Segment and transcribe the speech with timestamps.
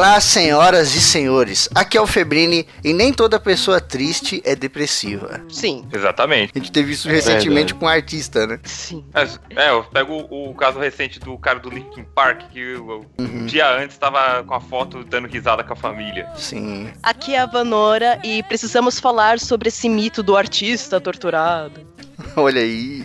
[0.00, 1.68] Olá, senhoras e senhores.
[1.74, 5.42] Aqui é o Febrini e nem toda pessoa triste é depressiva.
[5.50, 5.86] Sim.
[5.92, 6.52] Exatamente.
[6.54, 8.58] A gente teve isso recentemente com um artista, né?
[8.64, 9.04] Sim.
[9.12, 13.04] Mas, é, eu pego o, o caso recente do cara do Linkin Park, que o-
[13.18, 16.26] um dia antes tava com a foto dando risada com a família.
[16.34, 16.88] Sim.
[17.02, 21.86] Aqui é a Vanora e precisamos falar sobre esse mito do artista torturado.
[22.36, 23.04] Olha aí.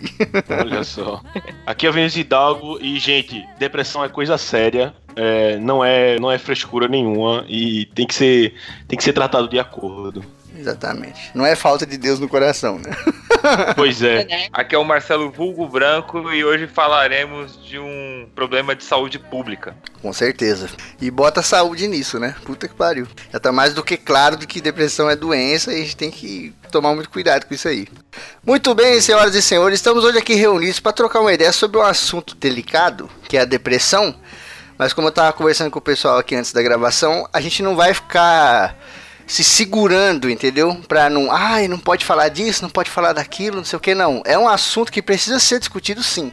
[0.60, 1.22] Olha só.
[1.64, 4.94] Aqui é o Vinícius Hidalgo e, gente, depressão é coisa séria.
[5.16, 8.54] é, não, é, não é frescura nenhuma e tem que ser,
[8.86, 10.22] tem que ser tratado de acordo.
[10.58, 11.30] Exatamente.
[11.34, 12.90] Não é falta de Deus no coração, né?
[13.76, 14.48] Pois é.
[14.52, 19.76] Aqui é o Marcelo Vulgo Branco e hoje falaremos de um problema de saúde pública.
[20.02, 20.68] Com certeza.
[21.00, 22.34] E bota saúde nisso, né?
[22.44, 23.06] Puta que pariu.
[23.32, 26.10] Já tá mais do que claro de que depressão é doença e a gente tem
[26.10, 27.86] que tomar muito cuidado com isso aí.
[28.44, 31.82] Muito bem, senhoras e senhores, estamos hoje aqui reunidos para trocar uma ideia sobre um
[31.82, 34.14] assunto delicado, que é a depressão.
[34.78, 37.74] Mas como eu tava conversando com o pessoal aqui antes da gravação, a gente não
[37.74, 38.76] vai ficar
[39.26, 40.80] se segurando, entendeu?
[40.86, 43.94] Pra não, ai, não pode falar disso, não pode falar daquilo, não sei o que,
[43.94, 44.22] não.
[44.24, 46.32] É um assunto que precisa ser discutido sim.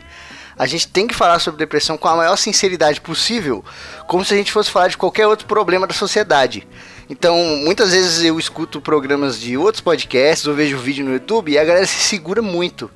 [0.57, 3.65] A gente tem que falar sobre depressão com a maior sinceridade possível,
[4.07, 6.67] como se a gente fosse falar de qualquer outro problema da sociedade.
[7.09, 11.57] Então, muitas vezes eu escuto programas de outros podcasts ou vejo vídeo no YouTube e
[11.57, 12.89] a galera se segura muito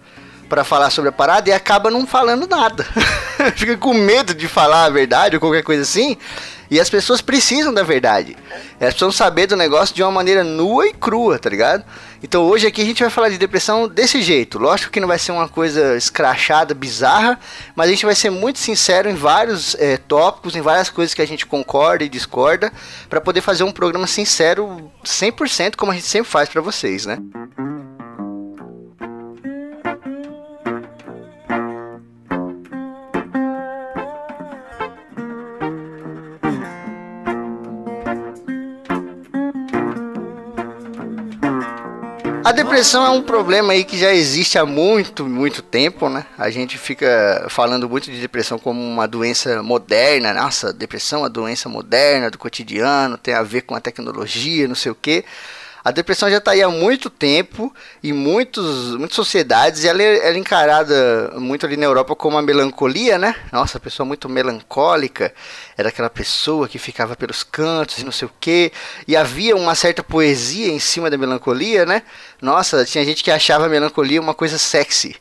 [0.48, 2.86] pra falar sobre a parada e acaba não falando nada.
[3.56, 6.18] Fica com medo de falar a verdade ou qualquer coisa assim.
[6.70, 8.36] E as pessoas precisam da verdade.
[8.80, 11.86] Elas precisam saber do negócio de uma maneira nua e crua, tá ligado?
[12.22, 14.60] Então hoje aqui a gente vai falar de depressão desse jeito.
[14.60, 17.40] Lógico que não vai ser uma coisa escrachada, bizarra,
[17.74, 21.22] mas a gente vai ser muito sincero em vários eh, tópicos, em várias coisas que
[21.22, 22.72] a gente concorda e discorda,
[23.10, 27.18] pra poder fazer um programa sincero 100% como a gente sempre faz pra vocês, né?
[42.48, 46.26] A depressão é um problema aí que já existe há muito, muito tempo, né?
[46.38, 50.34] A gente fica falando muito de depressão como uma doença moderna.
[50.34, 54.76] Nossa, depressão é uma doença moderna do cotidiano, tem a ver com a tecnologia, não
[54.76, 55.26] sei o quê.
[55.84, 57.74] A depressão já está aí há muito tempo
[58.04, 62.38] em muitos, muitas sociedades e ela é, ela é encarada muito ali na Europa como
[62.38, 63.36] a melancolia, né?
[63.52, 65.34] Nossa, pessoa muito melancólica,
[65.78, 68.72] era aquela pessoa que ficava pelos cantos e não sei o quê.
[69.08, 72.04] E havia uma certa poesia em cima da melancolia, né?
[72.42, 75.16] Nossa, tinha gente que achava a melancolia uma coisa sexy.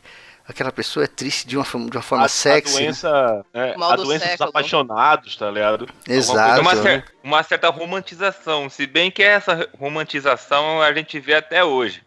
[0.49, 2.75] Aquela pessoa é triste de uma, forma- de uma forma A, a sexy.
[2.77, 2.83] né?
[2.83, 4.49] doença, é, Mal a do doença dos século.
[4.51, 5.89] apaixonados, tá ligado?
[6.09, 6.59] Exato.
[6.59, 6.83] É uma, né?
[6.83, 12.03] cer- uma certa romantização, se bem que essa romantização a gente vê até hoje.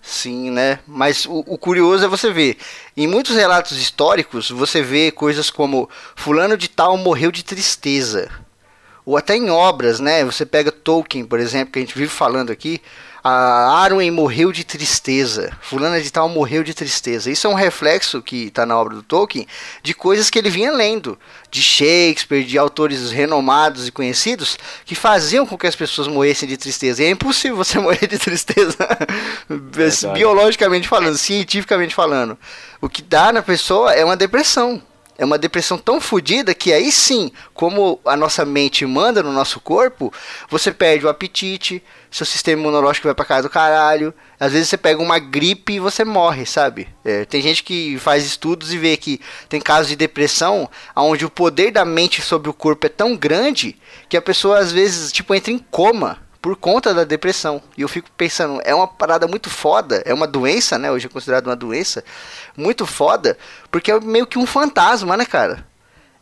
[0.00, 0.78] Sim, né?
[0.86, 2.56] Mas o, o curioso é você ver.
[2.96, 8.30] Em muitos relatos históricos, você vê coisas como Fulano de Tal morreu de tristeza.
[9.04, 10.24] Ou até em obras, né?
[10.24, 12.80] Você pega Tolkien, por exemplo, que a gente vive falando aqui.
[13.30, 15.54] A Arwen morreu de tristeza.
[15.60, 17.30] Fulana de Tal morreu de tristeza.
[17.30, 19.46] Isso é um reflexo que está na obra do Tolkien
[19.82, 21.18] de coisas que ele vinha lendo.
[21.50, 26.56] De Shakespeare, de autores renomados e conhecidos que faziam com que as pessoas morressem de
[26.56, 27.02] tristeza.
[27.02, 28.78] E é impossível você morrer de tristeza.
[30.14, 32.38] Biologicamente falando, cientificamente falando.
[32.80, 34.82] O que dá na pessoa é uma depressão.
[35.18, 39.58] É uma depressão tão fodida que aí sim, como a nossa mente manda no nosso
[39.58, 40.12] corpo,
[40.48, 44.14] você perde o apetite, seu sistema imunológico vai pra casa do caralho.
[44.38, 46.86] Às vezes você pega uma gripe e você morre, sabe?
[47.04, 51.30] É, tem gente que faz estudos e vê que tem casos de depressão onde o
[51.30, 53.76] poder da mente sobre o corpo é tão grande
[54.08, 57.60] que a pessoa às vezes tipo entra em coma por conta da depressão.
[57.76, 60.90] E eu fico pensando, é uma parada muito foda, é uma doença, né?
[60.90, 62.02] Hoje é considerado uma doença
[62.56, 63.36] muito foda,
[63.70, 65.66] porque é meio que um fantasma, né, cara?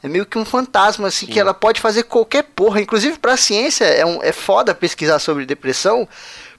[0.03, 2.81] É meio que um fantasma, assim, que ela pode fazer qualquer porra.
[2.81, 6.09] Inclusive, pra ciência, é, um, é foda pesquisar sobre depressão,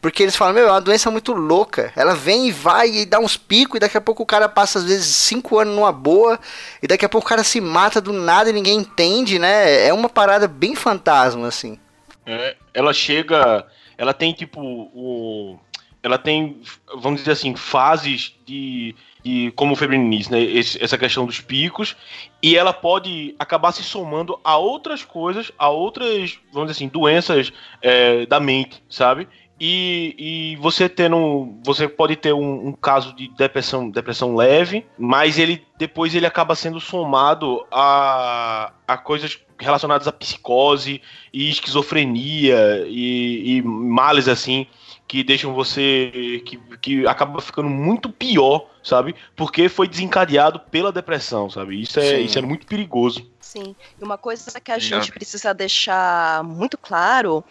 [0.02, 1.92] porque eles falam, meu, é uma doença muito louca.
[1.94, 4.80] Ela vem e vai e dá uns picos, e daqui a pouco o cara passa,
[4.80, 6.40] às vezes, cinco anos numa boa,
[6.82, 9.86] e daqui a pouco o cara se mata do nada e ninguém entende, né?
[9.86, 11.78] É uma parada bem fantasma, assim.
[12.28, 13.66] É, ela chega.
[13.98, 14.62] Ela tem tipo.
[14.62, 15.58] O,
[16.04, 16.62] ela tem,
[16.96, 18.94] vamos dizer assim, fases de.
[19.24, 20.42] de como o Febrini disse, né?
[20.42, 21.96] esse- essa questão dos picos.
[22.44, 27.52] E ela pode acabar se somando a outras coisas, a outras, vamos dizer assim, doenças
[27.82, 29.28] é, da mente, sabe?
[29.60, 31.56] E, e você tendo.
[31.64, 36.54] Você pode ter um, um, caso de depressão, depressão leve, mas ele depois ele acaba
[36.54, 41.02] sendo somado a, a coisas relacionadas à psicose
[41.34, 44.68] e esquizofrenia e, e males assim
[45.08, 46.42] que deixam você.
[46.46, 49.16] que, que acaba ficando muito pior, sabe?
[49.36, 51.82] Porque foi desencadeado pela depressão, sabe?
[51.82, 53.26] Isso é, isso é muito perigoso.
[53.40, 53.76] Sim.
[54.00, 57.44] E uma coisa que a gente precisa deixar muito claro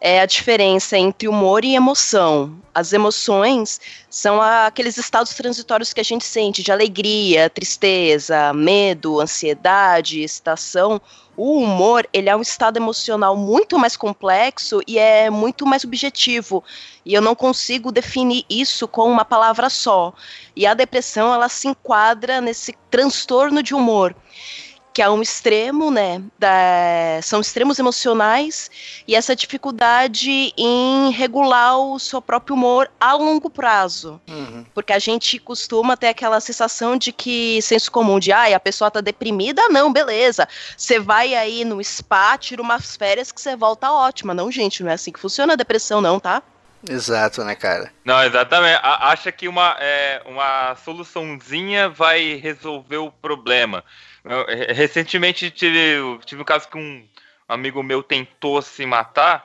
[0.00, 2.56] é a diferença entre humor e emoção.
[2.74, 10.22] As emoções são aqueles estados transitórios que a gente sente de alegria, tristeza, medo, ansiedade,
[10.22, 11.00] excitação.
[11.36, 16.64] O humor, ele é um estado emocional muito mais complexo e é muito mais objetivo.
[17.04, 20.14] E eu não consigo definir isso com uma palavra só.
[20.56, 24.14] E a depressão, ela se enquadra nesse transtorno de humor
[25.00, 26.22] que é um extremo, né?
[26.38, 28.70] Da, são extremos emocionais
[29.08, 34.20] e essa dificuldade em regular o seu próprio humor a longo prazo.
[34.28, 34.62] Uhum.
[34.74, 38.90] Porque a gente costuma ter aquela sensação de que, senso comum, de ah, a pessoa
[38.90, 40.46] tá deprimida, não, beleza.
[40.76, 44.34] Você vai aí no spa, tira umas férias que você volta ótima.
[44.34, 46.42] Não, gente, não é assim que funciona a depressão, não, tá?
[46.88, 47.90] Exato, né, cara?
[48.04, 48.80] Não, exatamente.
[48.82, 53.82] A, acha que uma, é, uma soluçãozinha vai resolver o problema.
[54.74, 57.06] Recentemente tive, tive um caso que um
[57.48, 59.42] amigo meu tentou se matar.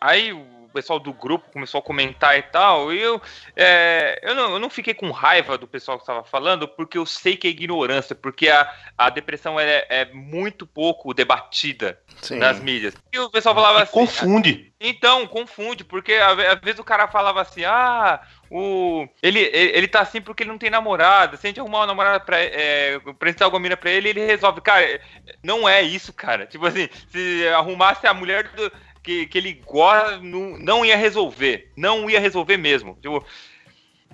[0.00, 2.92] Aí o pessoal do grupo começou a comentar e tal.
[2.92, 3.20] E eu,
[3.56, 7.06] é, eu, não, eu não fiquei com raiva do pessoal que estava falando, porque eu
[7.06, 12.36] sei que é ignorância, porque a, a depressão é, é muito pouco debatida Sim.
[12.36, 12.94] nas mídias.
[13.12, 13.92] E o pessoal falava assim.
[13.92, 14.72] Confunde.
[14.80, 19.06] Então, confunde, porque às vezes o cara falava assim, ah, o.
[19.22, 21.36] Ele, ele, ele tá assim porque ele não tem namorada.
[21.36, 24.60] Se a gente arrumar uma namorada pra, é, apresentar alguma mina pra ele, ele resolve.
[24.60, 25.00] Cara,
[25.42, 26.46] não é isso, cara.
[26.46, 28.72] Tipo assim, se arrumasse a mulher do,
[29.08, 31.72] que, que ele gosta, não, ia resolver.
[31.76, 32.98] Não ia resolver mesmo.
[33.00, 33.24] Tipo,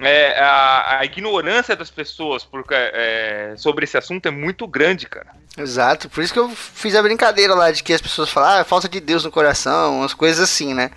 [0.00, 5.32] é, a, a, ignorância das pessoas por, é, sobre esse assunto é muito grande, cara.
[5.56, 8.64] Exato, por isso que eu fiz a brincadeira lá de que as pessoas falam, ah,
[8.64, 10.90] falta de Deus no coração, umas coisas assim, né?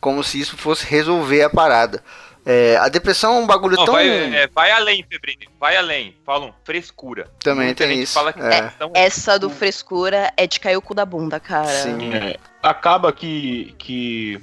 [0.00, 2.02] Como se isso fosse resolver a parada.
[2.44, 3.94] É, a depressão é um bagulho Não, tão.
[3.94, 5.48] Vai, é, vai além, Febrini.
[5.60, 6.16] Vai além.
[6.26, 7.30] Falam frescura.
[7.38, 8.14] Também Muita tem isso.
[8.14, 8.72] Fala que é.
[8.94, 11.68] Essa do frescura é de cair o cu da bunda, cara.
[11.68, 12.12] Sim.
[12.12, 14.40] É, acaba que, que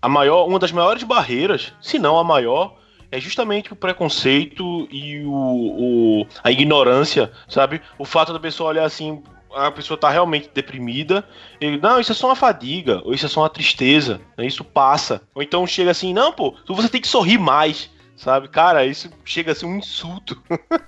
[0.00, 2.76] a maior, uma das maiores barreiras, se não a maior,
[3.10, 5.30] é justamente o preconceito e o,
[6.22, 7.82] o, a ignorância, sabe?
[7.98, 9.22] O fato da pessoa olhar assim,
[9.54, 11.26] a pessoa tá realmente deprimida,
[11.60, 14.46] ele, não, isso é só uma fadiga, ou isso é só uma tristeza, né?
[14.46, 15.22] isso passa.
[15.34, 18.48] Ou então chega assim, não, pô, você tem que sorrir mais sabe?
[18.48, 20.40] Cara, isso chega a ser um insulto.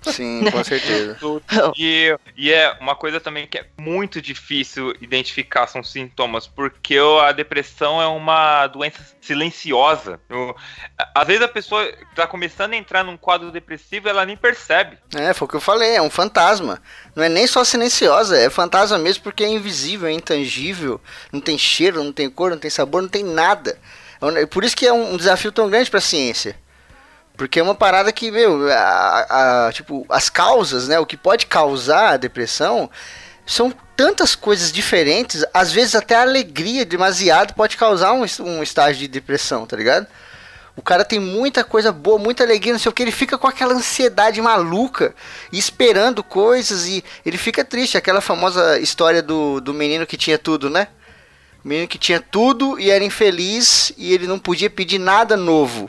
[0.03, 1.17] Sim, com certeza.
[1.77, 7.33] e, e é uma coisa também que é muito difícil identificar são sintomas, porque a
[7.33, 10.21] depressão é uma doença silenciosa.
[11.15, 14.99] Às vezes a pessoa está começando a entrar num quadro depressivo ela nem percebe.
[15.15, 16.81] É, foi o que eu falei, é um fantasma.
[17.15, 21.01] Não é nem só silenciosa, é fantasma mesmo porque é invisível, é intangível,
[21.33, 23.79] não tem cheiro, não tem cor, não tem sabor, não tem nada.
[24.37, 26.57] É por isso que é um desafio tão grande para a ciência.
[27.37, 30.99] Porque é uma parada que, meu, a, a, tipo, as causas, né?
[31.01, 32.89] O que pode causar a depressão
[33.45, 39.01] são tantas coisas diferentes, às vezes até a alegria demasiado pode causar um, um estágio
[39.01, 40.07] de depressão, tá ligado?
[40.77, 43.47] O cara tem muita coisa boa, muita alegria, não sei o que, ele fica com
[43.47, 45.15] aquela ansiedade maluca,
[45.53, 47.97] esperando coisas e ele fica triste.
[47.97, 50.89] Aquela famosa história do, do menino que tinha tudo, né?
[51.65, 55.89] O menino que tinha tudo e era infeliz e ele não podia pedir nada novo.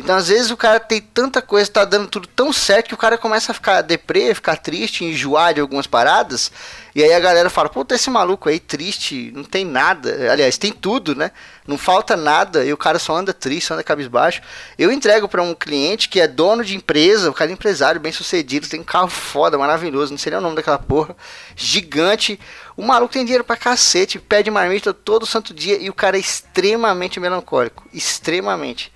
[0.00, 2.96] Então, às vezes, o cara tem tanta coisa, tá dando tudo tão certo que o
[2.96, 6.50] cara começa a ficar deprê, ficar triste, enjoar de algumas paradas.
[6.94, 10.32] E aí a galera fala: Puta, esse maluco aí triste, não tem nada.
[10.32, 11.30] Aliás, tem tudo, né?
[11.66, 14.40] Não falta nada e o cara só anda triste, só anda cabisbaixo.
[14.78, 18.10] Eu entrego para um cliente que é dono de empresa, o cara é empresário, bem
[18.10, 21.14] sucedido, tem um carro foda, maravilhoso, não sei nem o nome daquela porra,
[21.54, 22.40] gigante.
[22.74, 26.20] O maluco tem dinheiro pra cacete, pede marmita todo santo dia e o cara é
[26.20, 27.84] extremamente melancólico.
[27.92, 28.90] Extremamente.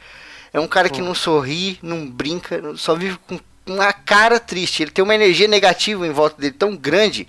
[0.55, 4.85] É um cara que não sorri, não brinca, só vive com uma cara triste.
[4.85, 7.27] Ele tem uma energia negativa em volta dele tão grande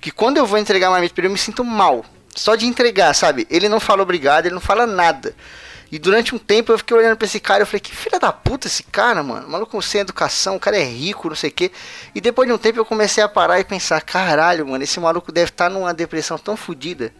[0.00, 2.04] que quando eu vou entregar uma marmita pra ele, eu me sinto mal.
[2.32, 3.44] Só de entregar, sabe?
[3.50, 5.34] Ele não fala obrigado, ele não fala nada.
[5.90, 8.32] E durante um tempo eu fiquei olhando pra esse cara, eu falei, que filha da
[8.32, 9.48] puta esse cara, mano.
[9.48, 11.72] Maluco sem educação, o cara é rico, não sei o quê.
[12.14, 15.32] E depois de um tempo eu comecei a parar e pensar, caralho, mano, esse maluco
[15.32, 17.12] deve estar tá numa depressão tão fodida.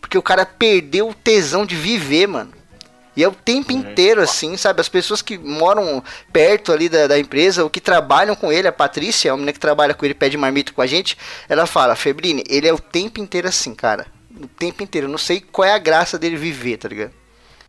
[0.00, 2.59] Porque o cara perdeu o tesão de viver, mano.
[3.16, 4.80] E é o tempo inteiro, assim, sabe?
[4.80, 6.02] As pessoas que moram
[6.32, 9.58] perto ali da, da empresa, ou que trabalham com ele, a Patrícia, a menina que
[9.58, 11.16] trabalha com ele, pede marmito com a gente,
[11.48, 14.06] ela fala, Febrini, ele é o tempo inteiro assim, cara.
[14.40, 15.06] O tempo inteiro.
[15.06, 17.12] Eu não sei qual é a graça dele viver, tá ligado?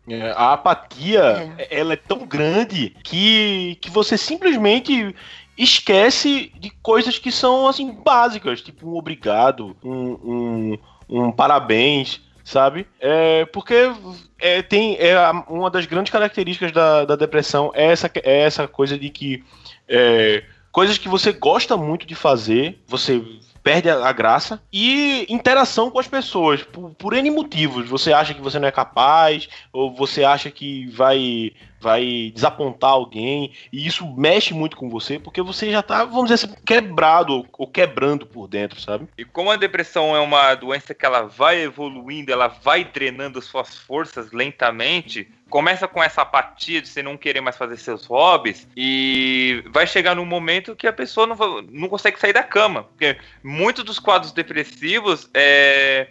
[0.08, 1.78] É, a apatia, é.
[1.78, 5.14] ela é tão grande que, que você simplesmente
[5.56, 12.86] esquece de coisas que são, assim, básicas, tipo um obrigado, um, um, um parabéns, sabe?
[13.00, 13.92] É, porque
[14.38, 15.16] é, tem é,
[15.48, 19.44] uma das grandes características da, da depressão é essa, é essa coisa de que
[19.88, 23.22] é, coisas que você gosta muito de fazer, você
[23.62, 24.60] perde a, graça.
[24.72, 27.88] E interação com as pessoas, por, por N motivos.
[27.88, 31.52] Você acha que você não é capaz, ou você acha que vai
[31.82, 36.46] vai desapontar alguém, e isso mexe muito com você, porque você já tá, vamos dizer
[36.46, 39.08] assim, quebrado ou quebrando por dentro, sabe?
[39.18, 43.76] E como a depressão é uma doença que ela vai evoluindo, ela vai drenando suas
[43.76, 49.62] forças lentamente, começa com essa apatia de você não querer mais fazer seus hobbies e
[49.66, 51.36] vai chegar num momento que a pessoa não,
[51.70, 52.84] não consegue sair da cama.
[52.84, 56.08] Porque muitos dos quadros depressivos é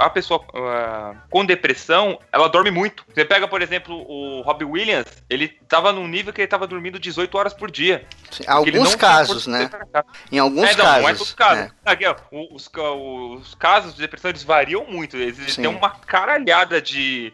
[0.00, 3.04] a pessoa uh, com depressão, ela dorme muito.
[3.14, 6.98] Você pega, por exemplo, o Robbie Williams, ele tava num nível que ele tava dormindo
[6.98, 8.04] 18 horas por dia.
[8.30, 9.70] Sim, alguns casos, né?
[10.32, 11.02] Em alguns é, não, casos.
[11.02, 11.64] Não é todos os casos.
[11.66, 11.70] É.
[11.84, 12.16] Aqui, ó,
[12.50, 15.16] os, os, casos de depressão, eles variam muito.
[15.16, 15.62] Eles Sim.
[15.62, 17.32] têm uma caralhada de,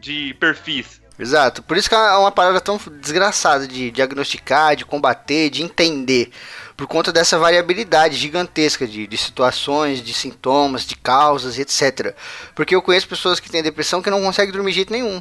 [0.00, 1.00] de perfis.
[1.18, 1.62] Exato.
[1.62, 6.30] Por isso que é uma parada tão desgraçada de diagnosticar, de combater, de entender
[6.74, 12.14] por conta dessa variabilidade gigantesca de, de situações, de sintomas, de causas, etc.
[12.54, 15.20] Porque eu conheço pessoas que têm depressão que não conseguem dormir de jeito nenhum.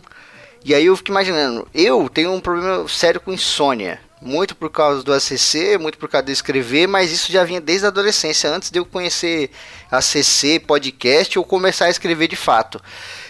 [0.63, 3.99] E aí eu fico imaginando, eu tenho um problema sério com insônia.
[4.21, 7.85] Muito por causa do ACC, muito por causa de escrever, mas isso já vinha desde
[7.85, 9.49] a adolescência, antes de eu conhecer
[9.89, 12.81] ACC, podcast ou começar a escrever de fato.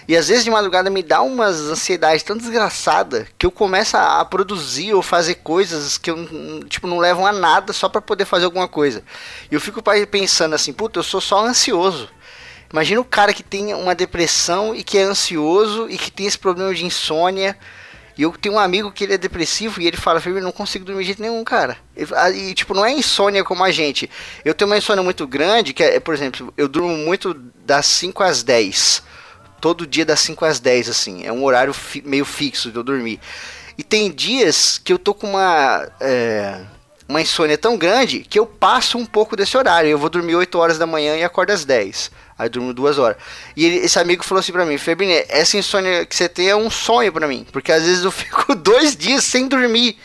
[0.09, 4.25] E às vezes de madrugada me dá umas ansiedades tão desgraçada que eu começo a
[4.25, 8.45] produzir ou fazer coisas que eu, tipo, não levam a nada só para poder fazer
[8.45, 9.03] alguma coisa.
[9.51, 12.09] E eu fico pensando assim, puta, eu sou só ansioso.
[12.73, 16.39] Imagina o cara que tem uma depressão e que é ansioso e que tem esse
[16.39, 17.55] problema de insônia.
[18.17, 20.83] E eu tenho um amigo que ele é depressivo e ele fala, Felipe, não consigo
[20.83, 21.77] dormir de jeito nenhum, cara.
[22.33, 24.09] E, tipo, não é insônia como a gente.
[24.43, 28.23] Eu tenho uma insônia muito grande, que é, por exemplo, eu durmo muito das 5
[28.23, 29.07] às 10
[29.59, 31.25] todo dia das 5 às 10, assim.
[31.25, 33.19] É um horário fi meio fixo de eu dormir.
[33.77, 35.87] E tem dias que eu tô com uma.
[35.99, 36.61] É,
[37.07, 39.89] uma insônia tão grande que eu passo um pouco desse horário.
[39.89, 42.11] Eu vou dormir 8 horas da manhã e acordo às 10.
[42.37, 43.17] Aí durmo duas horas.
[43.55, 46.55] E ele, esse amigo falou assim pra mim: Febrinê, essa insônia que você tem é
[46.55, 47.45] um sonho pra mim.
[47.51, 49.97] Porque às vezes eu fico dois dias sem dormir.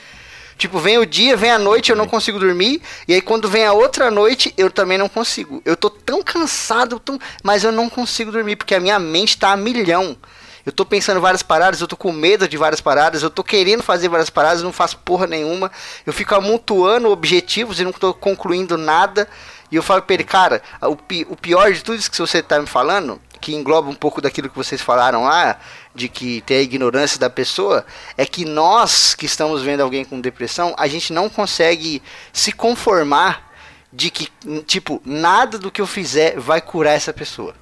[0.56, 2.80] Tipo, vem o dia, vem a noite, eu não consigo dormir.
[3.08, 5.61] E aí quando vem a outra noite, eu também não consigo.
[5.64, 7.18] Eu tô tão cansado, tão...
[7.42, 10.16] mas eu não consigo dormir, porque a minha mente tá a milhão.
[10.64, 13.82] Eu tô pensando várias paradas, eu tô com medo de várias paradas, eu tô querendo
[13.82, 15.70] fazer várias paradas, não faço porra nenhuma.
[16.06, 19.28] Eu fico amontoando objetivos e não tô concluindo nada.
[19.70, 22.42] E eu falo pra ele, cara, o, pi o pior de tudo isso que você
[22.42, 25.58] tá me falando, que engloba um pouco daquilo que vocês falaram lá,
[25.95, 27.87] de que tem a ignorância da pessoa,
[28.17, 33.53] é que nós que estamos vendo alguém com depressão, a gente não consegue se conformar
[33.93, 34.29] de que,
[34.67, 37.55] tipo, nada do que eu fizer vai curar essa pessoa.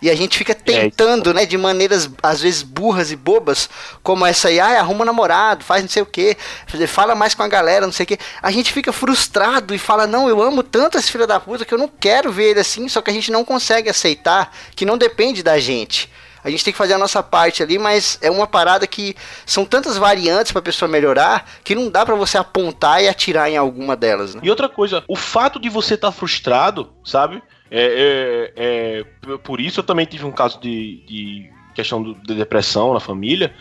[0.00, 3.68] E a gente fica é, tentando, né, de maneiras às vezes burras e bobas,
[4.02, 6.36] como essa aí, ah, arruma um namorado, faz não sei o que,
[6.86, 8.18] fala mais com a galera, não sei o que.
[8.42, 11.72] A gente fica frustrado e fala, não, eu amo tanto esse filho da puta que
[11.72, 14.98] eu não quero ver ele assim, só que a gente não consegue aceitar que não
[14.98, 16.10] depende da gente.
[16.46, 19.64] A gente tem que fazer a nossa parte ali, mas é uma parada que são
[19.64, 23.56] tantas variantes para a pessoa melhorar que não dá para você apontar e atirar em
[23.56, 24.36] alguma delas.
[24.36, 24.42] Né?
[24.44, 27.42] E outra coisa, o fato de você estar tá frustrado, sabe?
[27.68, 32.36] É, é, é, por isso eu também tive um caso de, de questão do, de
[32.36, 33.52] depressão na família.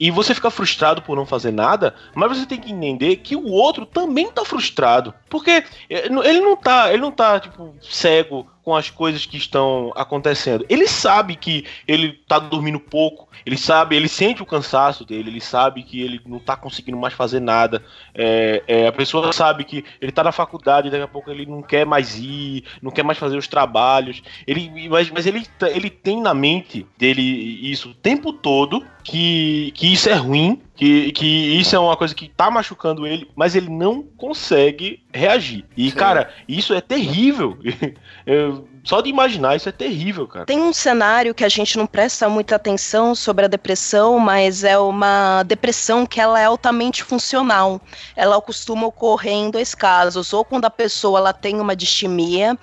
[0.00, 3.46] E você fica frustrado por não fazer nada, mas você tem que entender que o
[3.46, 5.14] outro também tá frustrado.
[5.30, 9.92] Porque é, ele não tá, ele não tá, tipo, cego com as coisas que estão
[9.96, 10.64] acontecendo.
[10.68, 15.40] Ele sabe que ele tá dormindo pouco, ele sabe, ele sente o cansaço dele, ele
[15.40, 17.82] sabe que ele não tá conseguindo mais fazer nada.
[18.14, 21.62] É, é, a pessoa sabe que ele tá na faculdade, daqui a pouco ele não
[21.62, 24.22] quer mais ir, não quer mais fazer os trabalhos.
[24.46, 29.92] Ele, mas, mas ele, ele tem na mente dele isso o tempo todo que, que
[29.92, 31.26] isso é ruim, que, que
[31.60, 35.64] isso é uma coisa que tá machucando ele, mas ele não consegue reagir.
[35.76, 35.96] E, Sim.
[35.96, 37.56] cara, isso é terrível.
[38.26, 40.44] Eu, só de imaginar isso é terrível, cara.
[40.44, 44.76] Tem um cenário que a gente não presta muita atenção sobre a depressão, mas é
[44.76, 47.80] uma depressão que ela é altamente funcional.
[48.16, 52.58] Ela costuma ocorrer em dois casos, ou quando a pessoa ela tem uma distimia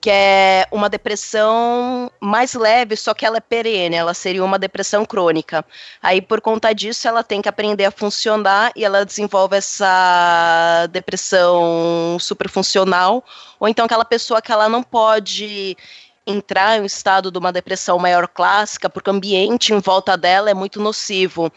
[0.00, 5.04] que é uma depressão mais leve, só que ela é perene, ela seria uma depressão
[5.04, 5.64] crônica.
[6.02, 12.16] Aí, por conta disso, ela tem que aprender a funcionar e ela desenvolve essa depressão
[12.18, 13.22] superfuncional,
[13.58, 15.76] ou então aquela pessoa que ela não pode
[16.26, 20.50] entrar em um estado de uma depressão maior clássica, porque o ambiente em volta dela
[20.50, 21.50] é muito nocivo.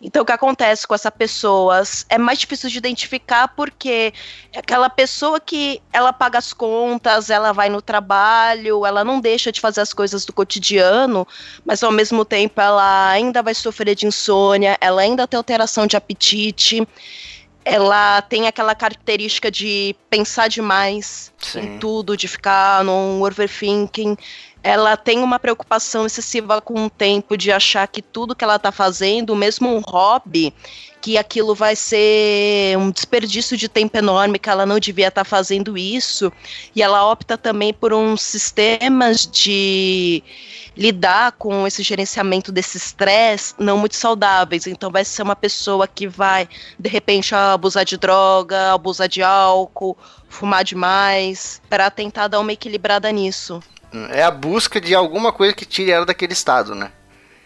[0.00, 4.12] Então, o que acontece com essa pessoa é mais difícil de identificar porque
[4.52, 9.52] é aquela pessoa que ela paga as contas, ela vai no trabalho, ela não deixa
[9.52, 11.26] de fazer as coisas do cotidiano,
[11.64, 15.96] mas ao mesmo tempo ela ainda vai sofrer de insônia, ela ainda tem alteração de
[15.96, 16.86] apetite
[17.64, 21.60] ela tem aquela característica de pensar demais Sim.
[21.60, 24.16] em tudo, de ficar num overthinking.
[24.62, 28.70] Ela tem uma preocupação excessiva com o tempo, de achar que tudo que ela está
[28.70, 30.54] fazendo, mesmo um hobby,
[31.00, 35.28] que aquilo vai ser um desperdício de tempo enorme, que ela não devia estar tá
[35.28, 36.32] fazendo isso.
[36.76, 40.22] E ela opta também por uns sistemas de
[40.76, 44.68] lidar com esse gerenciamento desse estresse não muito saudáveis.
[44.68, 49.98] Então vai ser uma pessoa que vai, de repente, abusar de droga, abusar de álcool,
[50.28, 53.60] fumar demais, para tentar dar uma equilibrada nisso.
[54.10, 56.90] É a busca de alguma coisa que tire ela daquele estado, né?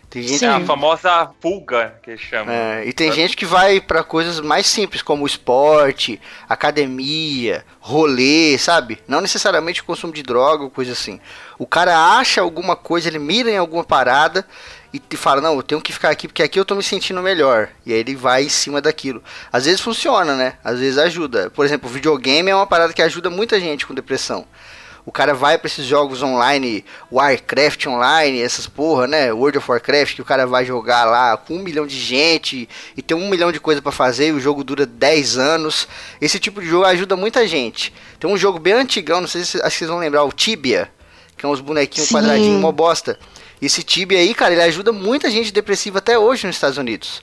[0.09, 0.47] Tem gente Sim.
[0.47, 2.53] É a famosa fuga que chama.
[2.53, 8.99] É, e tem gente que vai para coisas mais simples, como esporte, academia, rolê, sabe?
[9.09, 11.21] Não necessariamente o consumo de droga ou coisa assim.
[11.59, 14.47] O cara acha alguma coisa, ele mira em alguma parada
[14.93, 17.21] e te fala: Não, eu tenho que ficar aqui porque aqui eu tô me sentindo
[17.21, 17.69] melhor.
[17.85, 19.23] E aí ele vai em cima daquilo.
[19.53, 20.55] Às vezes funciona, né?
[20.63, 21.51] Às vezes ajuda.
[21.51, 24.47] Por exemplo, o videogame é uma parada que ajuda muita gente com depressão
[25.07, 29.33] o cara vai para esses jogos online, Warcraft online, essas porra, né?
[29.33, 33.01] World of Warcraft, que o cara vai jogar lá com um milhão de gente e
[33.01, 35.87] tem um milhão de coisa para fazer e o jogo dura 10 anos.
[36.21, 37.95] Esse tipo de jogo ajuda muita gente.
[38.19, 40.91] Tem um jogo bem antigão, não sei se vocês vão lembrar, o Tibia,
[41.37, 43.17] que é uns bonequinhos quadradinhos, uma bosta.
[43.63, 47.23] Esse Tibia aí, cara, ele ajuda muita gente depressiva até hoje nos Estados Unidos.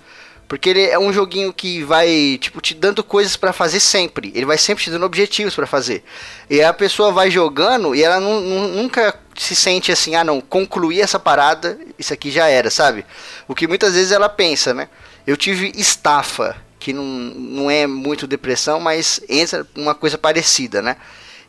[0.54, 4.32] Porque ele é um joguinho que vai, tipo, te dando coisas para fazer sempre.
[4.36, 6.04] Ele vai sempre te dando objetivos para fazer.
[6.48, 11.18] E a pessoa vai jogando e ela nunca se sente assim, ah não, concluir essa
[11.18, 13.04] parada, isso aqui já era, sabe?
[13.48, 14.90] O que muitas vezes ela pensa, né?
[15.26, 20.98] Eu tive estafa, que não, não é muito depressão, mas entra uma coisa parecida, né?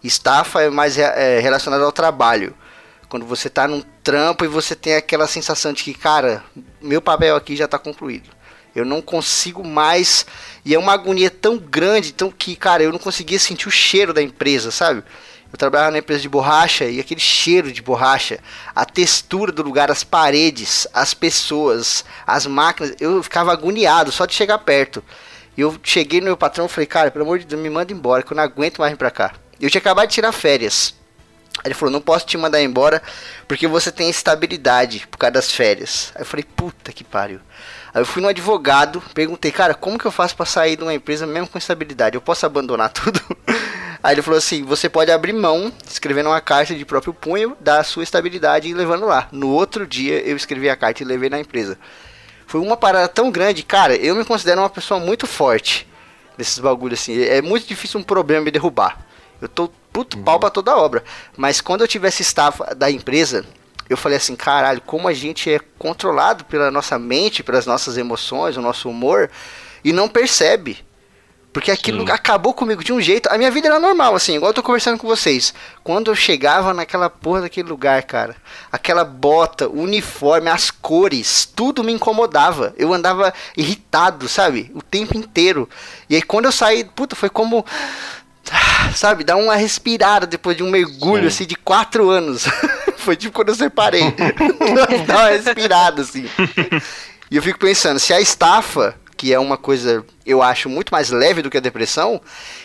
[0.02, 2.54] Estafa é mais é, relacionada ao trabalho.
[3.10, 6.42] Quando você tá num trampo e você tem aquela sensação de que, cara,
[6.80, 8.30] meu papel aqui já tá concluído.
[8.74, 10.26] Eu não consigo mais.
[10.64, 14.12] E é uma agonia tão grande, tão que, cara, eu não conseguia sentir o cheiro
[14.12, 15.02] da empresa, sabe?
[15.52, 18.40] Eu trabalhava na empresa de borracha e aquele cheiro de borracha,
[18.74, 24.34] a textura do lugar, as paredes, as pessoas, as máquinas, eu ficava agoniado só de
[24.34, 25.00] chegar perto.
[25.56, 27.92] E eu cheguei no meu patrão e falei, cara, pelo amor de Deus, me manda
[27.92, 29.34] embora, que eu não aguento mais vir pra cá.
[29.60, 30.92] Eu tinha acabado de tirar férias.
[31.58, 33.00] Aí ele falou, não posso te mandar embora
[33.46, 36.10] porque você tem estabilidade por causa das férias.
[36.16, 37.38] Aí eu falei, puta que pariu.
[37.94, 40.92] Aí eu fui no advogado, perguntei, cara, como que eu faço para sair de uma
[40.92, 42.16] empresa mesmo com estabilidade?
[42.16, 43.20] Eu posso abandonar tudo?
[44.02, 47.84] Aí ele falou assim: você pode abrir mão, escrevendo uma carta de próprio punho, da
[47.84, 49.28] sua estabilidade e levando lá.
[49.30, 51.78] No outro dia eu escrevi a carta e levei na empresa.
[52.48, 53.94] Foi uma parada tão grande, cara.
[53.94, 55.88] Eu me considero uma pessoa muito forte
[56.36, 57.22] nesses bagulhos assim.
[57.22, 59.06] É muito difícil um problema me derrubar.
[59.40, 61.04] Eu tô puto pau pra toda obra.
[61.36, 63.46] Mas quando eu tivesse estafa da empresa,
[63.88, 68.56] eu falei assim, caralho, como a gente é controlado pela nossa mente, pelas nossas emoções,
[68.56, 69.30] o nosso humor,
[69.84, 70.84] e não percebe.
[71.54, 72.10] Porque aquilo Sim.
[72.10, 73.28] acabou comigo de um jeito.
[73.30, 75.54] A minha vida era normal, assim, igual eu tô conversando com vocês.
[75.84, 78.34] Quando eu chegava naquela porra daquele lugar, cara,
[78.72, 82.74] aquela bota, o uniforme, as cores, tudo me incomodava.
[82.76, 84.68] Eu andava irritado, sabe?
[84.74, 85.68] O tempo inteiro.
[86.10, 87.64] E aí quando eu saí, puta, foi como
[88.96, 91.28] sabe, dá uma respirada depois de um mergulho Sim.
[91.28, 92.46] assim de quatro anos.
[93.04, 94.02] Foi tipo quando eu separei.
[95.06, 96.28] dá uma respirada assim.
[97.30, 101.10] E eu fico pensando, se a estafa, que é uma coisa eu acho muito mais
[101.10, 102.20] leve do que a depressão,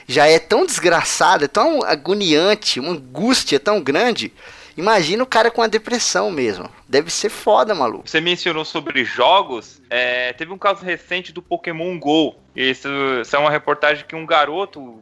[0.08, 4.34] já é tão desgraçada, é tão agoniante, uma angústia tão grande.
[4.78, 6.70] Imagina o cara com a depressão mesmo.
[6.88, 8.08] Deve ser foda, maluco.
[8.08, 9.82] Você mencionou sobre jogos.
[9.90, 12.38] É, teve um caso recente do Pokémon GO.
[12.56, 12.88] Isso,
[13.22, 15.02] isso, é uma reportagem que um garoto,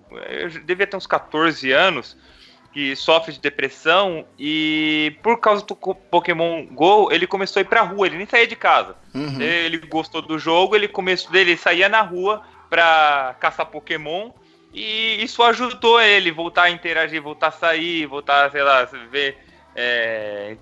[0.65, 2.17] devia ter uns 14 anos,
[2.78, 7.82] que sofre de depressão e por causa do Pokémon Go, ele começou a ir pra
[7.82, 8.96] rua, ele nem saía de casa.
[9.16, 9.42] Uhum.
[9.42, 14.30] Ele gostou do jogo, ele começou dele, ele saía na rua pra caçar Pokémon
[14.72, 19.40] e isso ajudou ele voltar a interagir, voltar a sair, voltar, sei lá, ver
[19.76, 20.56] é,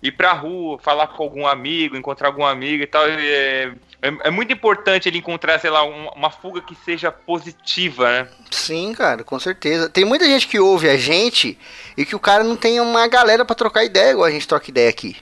[0.00, 3.04] ir pra rua, falar com algum amigo, encontrar algum amigo e tal.
[3.04, 8.10] É, é, é muito importante ele encontrar, sei lá, uma, uma, fuga que seja positiva,
[8.10, 8.28] né?
[8.50, 9.88] Sim, cara, com certeza.
[9.88, 11.58] Tem muita gente que ouve a gente
[11.96, 14.70] e que o cara não tem uma galera para trocar ideia, igual a gente troca
[14.70, 15.16] ideia aqui.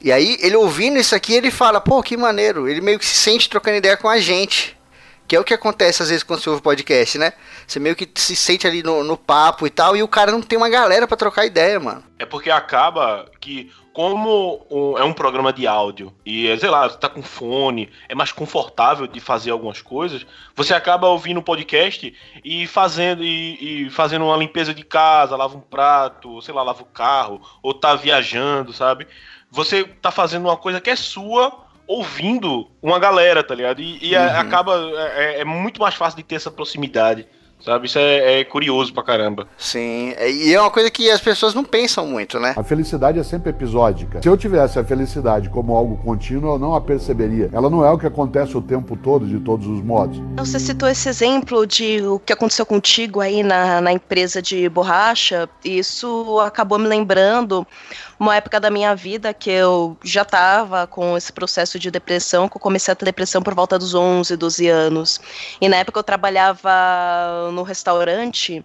[0.00, 2.68] E aí, ele ouvindo isso aqui, ele fala, pô, que maneiro.
[2.68, 4.76] Ele meio que se sente trocando ideia com a gente.
[5.26, 7.34] Que é o que acontece às vezes quando você ouve podcast, né?
[7.66, 10.40] Você meio que se sente ali no, no papo e tal, e o cara não
[10.40, 12.02] tem uma galera para trocar ideia, mano.
[12.18, 17.08] É porque acaba que como é um programa de áudio e, sei lá, você tá
[17.08, 22.64] com fone, é mais confortável de fazer algumas coisas, você acaba ouvindo o podcast e
[22.68, 26.86] fazendo, e, e, fazendo uma limpeza de casa, lava um prato, sei lá, lava o
[26.86, 29.04] carro, ou tá viajando, sabe?
[29.50, 33.80] Você tá fazendo uma coisa que é sua, ouvindo uma galera, tá ligado?
[33.80, 34.38] E, e uhum.
[34.38, 34.76] acaba.
[35.16, 37.26] É, é muito mais fácil de ter essa proximidade.
[37.64, 37.86] Sabe?
[37.86, 39.46] Isso é, é, curioso pra caramba.
[39.56, 42.54] Sim, é, e é uma coisa que as pessoas não pensam muito, né?
[42.56, 44.22] A felicidade é sempre episódica.
[44.22, 47.50] Se eu tivesse a felicidade como algo contínuo, eu não a perceberia.
[47.52, 50.20] Ela não é o que acontece o tempo todo, de todos os modos.
[50.36, 55.48] Você citou esse exemplo de o que aconteceu contigo aí na, na empresa de borracha.
[55.64, 57.66] Isso acabou me lembrando
[58.18, 62.56] uma época da minha vida que eu já estava com esse processo de depressão, que
[62.56, 65.20] eu comecei a ter depressão por volta dos 11, 12 anos.
[65.60, 68.64] E na época eu trabalhava no restaurante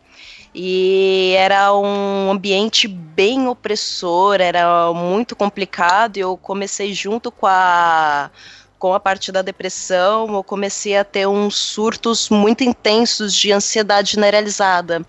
[0.55, 6.17] e era um ambiente bem opressor, era muito complicado.
[6.17, 8.31] E eu comecei junto com a
[8.79, 14.11] com a parte da depressão, eu comecei a ter uns surtos muito intensos de ansiedade
[14.11, 15.05] generalizada.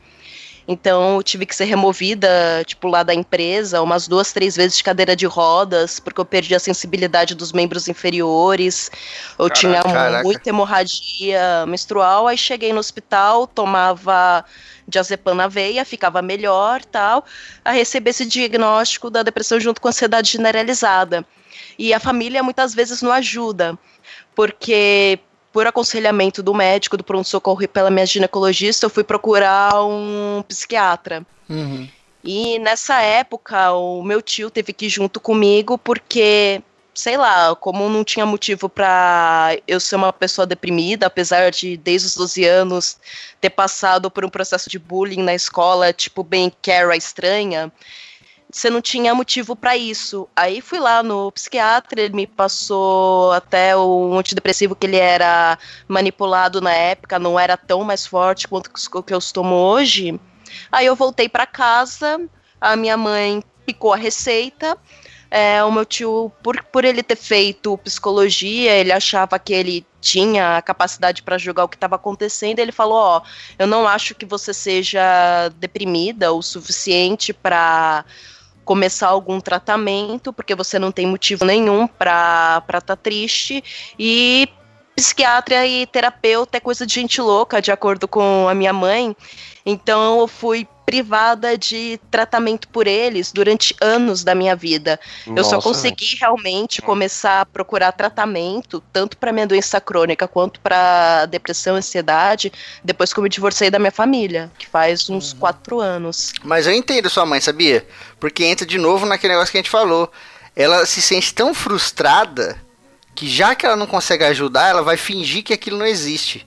[0.67, 2.29] Então eu tive que ser removida,
[2.67, 6.55] tipo, lá da empresa, umas duas, três vezes de cadeira de rodas, porque eu perdi
[6.55, 8.91] a sensibilidade dos membros inferiores.
[9.39, 10.23] Eu caraca, tinha caraca.
[10.23, 12.27] muita hemorragia menstrual.
[12.27, 14.45] Aí cheguei no hospital, tomava
[14.87, 17.25] diazepam na veia, ficava melhor, tal,
[17.65, 21.25] a receber esse diagnóstico da depressão junto com ansiedade generalizada.
[21.79, 23.79] E a família muitas vezes não ajuda,
[24.35, 25.19] porque
[25.55, 31.25] por aconselhamento do médico do pronto-socorro e pela minha ginecologista, eu fui procurar um psiquiatra.
[31.49, 31.89] Uhum.
[32.25, 36.61] E nessa época, o meu tio teve que ir junto comigo, porque,
[36.93, 42.09] sei lá, como não tinha motivo para eu ser uma pessoa deprimida, apesar de, desde
[42.09, 42.99] os 12 anos,
[43.41, 47.71] ter passado por um processo de bullying na escola, tipo, bem Kara estranha,
[48.55, 50.29] você não tinha motivo para isso.
[50.37, 56.61] Aí fui lá no psiquiatra, ele me passou até o antidepressivo que ele era manipulado
[56.61, 60.21] na época, não era tão mais forte quanto o que eu tomo hoje.
[60.71, 62.21] Aí eu voltei para casa,
[62.61, 64.79] a minha mãe picou a receita.
[65.29, 70.59] É, o meu tio, por, por ele ter feito psicologia, ele achava que ele tinha
[70.59, 72.61] a capacidade para julgar o que estava acontecendo.
[72.61, 73.23] Ele falou: Ó,
[73.59, 78.05] eu não acho que você seja deprimida o suficiente para
[78.65, 83.63] começar algum tratamento, porque você não tem motivo nenhum para estar tá triste.
[83.99, 84.49] E
[84.95, 89.17] psiquiatra e terapeuta é coisa de gente louca, de acordo com a minha mãe.
[89.67, 95.01] Então eu fui privada de tratamento por eles durante anos da minha vida.
[95.27, 95.41] Nossa.
[95.41, 101.27] Eu só consegui realmente começar a procurar tratamento, tanto para minha doença crônica quanto para
[101.27, 102.53] depressão e ansiedade,
[102.83, 105.39] depois que eu me divorciei da minha família, que faz uns uhum.
[105.39, 106.33] quatro anos.
[106.43, 107.87] Mas eu entendo sua mãe, sabia?
[108.21, 110.11] Porque entra de novo naquele negócio que a gente falou.
[110.55, 112.64] Ela se sente tão frustrada
[113.15, 116.47] que já que ela não consegue ajudar, ela vai fingir que aquilo não existe.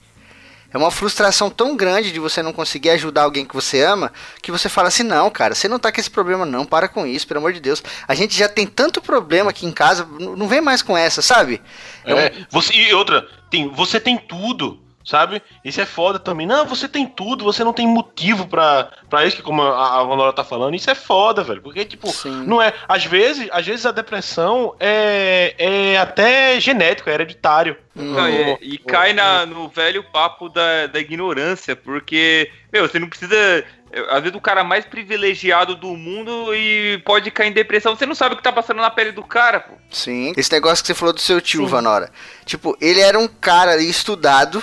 [0.73, 4.51] É uma frustração tão grande de você não conseguir ajudar alguém que você ama, que
[4.51, 7.25] você fala assim: não, cara, você não tá com esse problema, não, para com isso,
[7.25, 7.82] pelo amor de Deus.
[8.08, 11.62] A gente já tem tanto problema aqui em casa, não vem mais com essa, sabe?
[12.03, 12.45] É, é um...
[12.51, 15.41] você, e outra, tem, você tem tudo sabe?
[15.63, 16.46] Isso é foda também.
[16.46, 20.04] Não, você tem tudo, você não tem motivo pra, pra isso, que como a, a
[20.04, 21.62] Vanora tá falando, isso é foda, velho.
[21.62, 22.43] Porque, tipo, Sim.
[22.46, 22.74] não é.
[22.88, 27.78] Às vezes, às vezes a depressão é, é até genético, é hereditário.
[27.96, 33.08] Não, e, e, cai na, no velho papo da, da ignorância, porque, meu, você não
[33.08, 33.65] precisa
[34.10, 37.96] às vezes o cara mais privilegiado do mundo e pode cair em depressão.
[37.96, 39.76] Você não sabe o que tá passando na pele do cara, pô.
[39.89, 40.34] Sim.
[40.36, 41.67] Esse negócio que você falou do seu tio, Sim.
[41.67, 42.12] Vanora.
[42.46, 44.62] Tipo, ele era um cara estudado,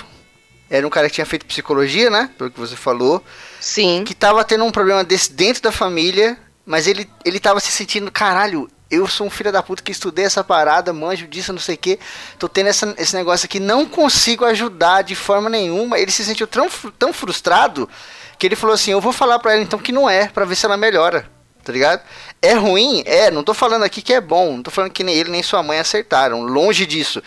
[0.75, 2.29] era um cara que tinha feito psicologia, né?
[2.37, 3.23] Pelo que você falou.
[3.59, 4.03] Sim.
[4.05, 8.11] Que tava tendo um problema desse dentro da família, mas ele, ele tava se sentindo,
[8.11, 11.75] caralho, eu sou um filho da puta que estudei essa parada, manjo disso, não sei
[11.75, 11.99] o que.
[12.37, 15.97] Tô tendo essa, esse negócio aqui, não consigo ajudar de forma nenhuma.
[15.97, 17.89] Ele se sentiu tão, tão frustrado
[18.37, 20.55] que ele falou assim: Eu vou falar pra ela então que não é, pra ver
[20.55, 21.29] se ela melhora.
[21.63, 22.03] Tá ligado?
[22.39, 23.01] É ruim?
[23.07, 24.57] É, não tô falando aqui que é bom.
[24.57, 26.43] Não tô falando que nem ele nem sua mãe acertaram.
[26.43, 27.23] Longe disso.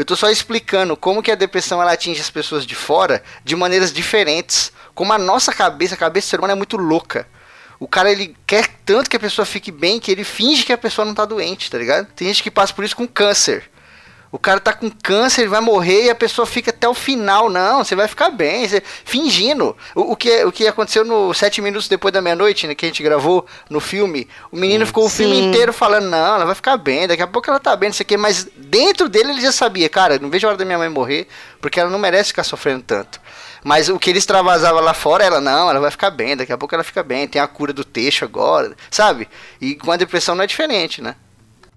[0.00, 3.54] Eu tô só explicando como que a depressão ela atinge as pessoas de fora de
[3.54, 4.72] maneiras diferentes.
[4.94, 7.28] Como a nossa cabeça, a cabeça do ser humano é muito louca.
[7.78, 10.78] O cara ele quer tanto que a pessoa fique bem que ele finge que a
[10.78, 12.06] pessoa não tá doente, tá ligado?
[12.14, 13.69] Tem gente que passa por isso com câncer.
[14.32, 17.50] O cara tá com câncer, ele vai morrer e a pessoa fica até o final.
[17.50, 19.76] Não, você vai ficar bem, você, fingindo.
[19.92, 22.88] O, o, que, o que aconteceu no Sete Minutos Depois da Meia-Noite, né, que a
[22.88, 25.08] gente gravou no filme, o menino ficou Sim.
[25.08, 27.88] o filme inteiro falando, não, ela vai ficar bem, daqui a pouco ela tá bem,
[27.88, 30.58] não sei o que, mas dentro dele ele já sabia, cara, não vejo a hora
[30.58, 31.26] da minha mãe morrer,
[31.60, 33.20] porque ela não merece ficar sofrendo tanto.
[33.64, 36.56] Mas o que ele extravasava lá fora, ela não, ela vai ficar bem, daqui a
[36.56, 39.28] pouco ela fica bem, tem a cura do texto agora, sabe?
[39.60, 41.16] E com a depressão não é diferente, né?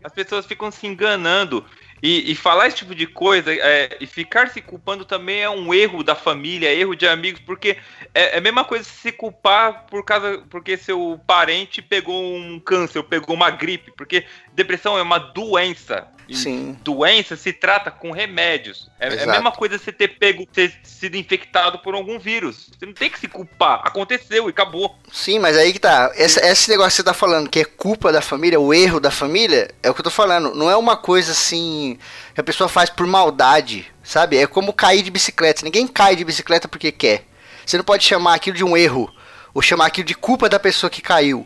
[0.03, 1.65] As pessoas ficam se enganando.
[2.05, 5.73] E, e, falar esse tipo de coisa é, e ficar se culpando também é um
[5.73, 7.77] erro da família, é erro de amigos, porque
[8.13, 12.97] é, é, a mesma coisa se culpar por causa porque seu parente pegou um câncer,
[12.97, 16.05] ou pegou uma gripe, porque depressão é uma doença.
[16.31, 16.77] Sim.
[16.83, 18.89] doença se trata com remédios.
[18.99, 22.69] É, é, a mesma coisa você ter pego, ter sido infectado por algum vírus.
[22.77, 23.81] Você não tem que se culpar.
[23.83, 24.95] Aconteceu e acabou.
[25.11, 26.11] Sim, mas aí que tá.
[26.15, 29.11] Esse, esse negócio que você tá falando, que é culpa da família, o erro da
[29.11, 30.53] família, é o que eu tô falando.
[30.55, 31.97] Não é uma coisa assim
[32.33, 34.37] que a pessoa faz por maldade, sabe?
[34.37, 35.63] É como cair de bicicleta.
[35.63, 37.25] Ninguém cai de bicicleta porque quer.
[37.65, 39.11] Você não pode chamar aquilo de um erro.
[39.53, 41.45] Ou chamar aquilo de culpa da pessoa que caiu.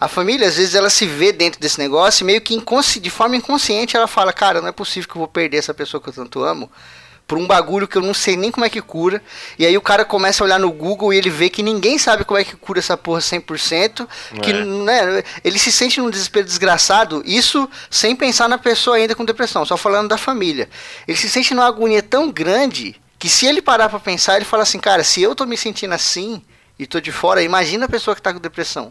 [0.00, 2.56] A família, às vezes, ela se vê dentro desse negócio e meio que
[3.00, 6.00] de forma inconsciente ela fala: Cara, não é possível que eu vou perder essa pessoa
[6.00, 6.70] que eu tanto amo
[7.28, 9.22] por um bagulho que eu não sei nem como é que cura.
[9.58, 12.24] E aí o cara começa a olhar no Google e ele vê que ninguém sabe
[12.24, 14.08] como é que cura essa porra 100%,
[14.42, 14.64] que é.
[14.64, 19.66] né, ele se sente num desespero desgraçado, isso sem pensar na pessoa ainda com depressão,
[19.66, 20.70] só falando da família.
[21.06, 24.62] Ele se sente numa agonia tão grande que se ele parar para pensar, ele fala
[24.62, 26.42] assim, cara, se eu tô me sentindo assim
[26.78, 28.90] e tô de fora, imagina a pessoa que tá com depressão.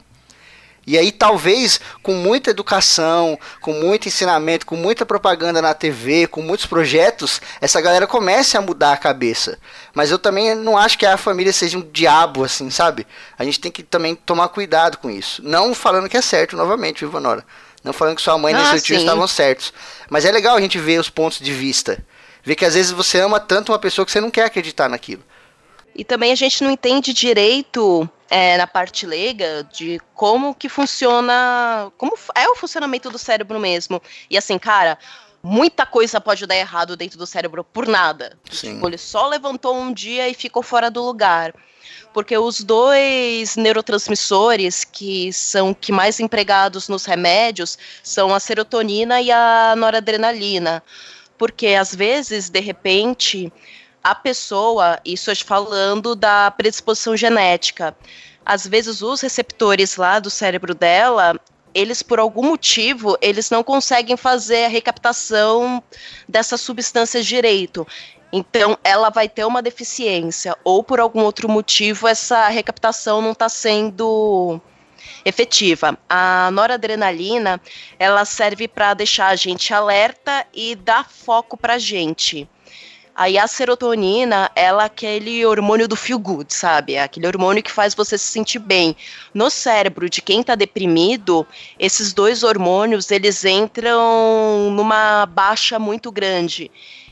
[0.88, 6.42] E aí, talvez, com muita educação, com muito ensinamento, com muita propaganda na TV, com
[6.42, 9.60] muitos projetos, essa galera comece a mudar a cabeça.
[9.94, 13.06] Mas eu também não acho que a família seja um diabo, assim, sabe?
[13.38, 15.44] A gente tem que também tomar cuidado com isso.
[15.44, 17.46] Não falando que é certo, novamente, viu, Vanora?
[17.84, 19.74] Não falando que sua mãe e ah, seu tio estavam certos.
[20.10, 22.02] Mas é legal a gente ver os pontos de vista.
[22.46, 25.24] Ver que às vezes você ama tanto uma pessoa que você não quer acreditar naquilo.
[25.94, 31.92] E também a gente não entende direito é, na parte leiga de como que funciona,
[31.98, 34.02] como é o funcionamento do cérebro mesmo.
[34.30, 34.98] E assim, cara,
[35.42, 38.38] muita coisa pode dar errado dentro do cérebro por nada.
[38.52, 38.74] Sim.
[38.74, 41.54] Tipo, ele só levantou um dia e ficou fora do lugar.
[42.14, 49.32] Porque os dois neurotransmissores que são que mais empregados nos remédios são a serotonina e
[49.32, 50.84] a noradrenalina.
[51.38, 53.54] Porque às vezes, de repente,
[54.04, 57.96] a pessoa, isso falando da predisposição genética.
[58.46, 61.40] Às vezes os receptores lá do cérebro dela,
[61.74, 65.84] eles por algum motivo, eles não conseguem fazer a recaptação
[66.28, 67.86] dessas substâncias direito.
[68.32, 73.48] Então, ela vai ter uma deficiência, ou por algum outro motivo, essa recaptação não está
[73.48, 74.60] sendo
[75.24, 75.98] efetiva.
[76.10, 77.62] A noradrenalina,
[78.00, 82.50] ela serve para deixar a gente alerta e dar foco para a gente.
[83.20, 86.94] Aí a serotonina, ela é aquele hormônio do feel good, sabe?
[86.94, 88.96] É aquele hormônio que faz você se sentir bem.
[89.34, 91.44] No cérebro de quem está deprimido,
[91.80, 96.70] esses dois hormônios, eles entram numa baixa muito grande.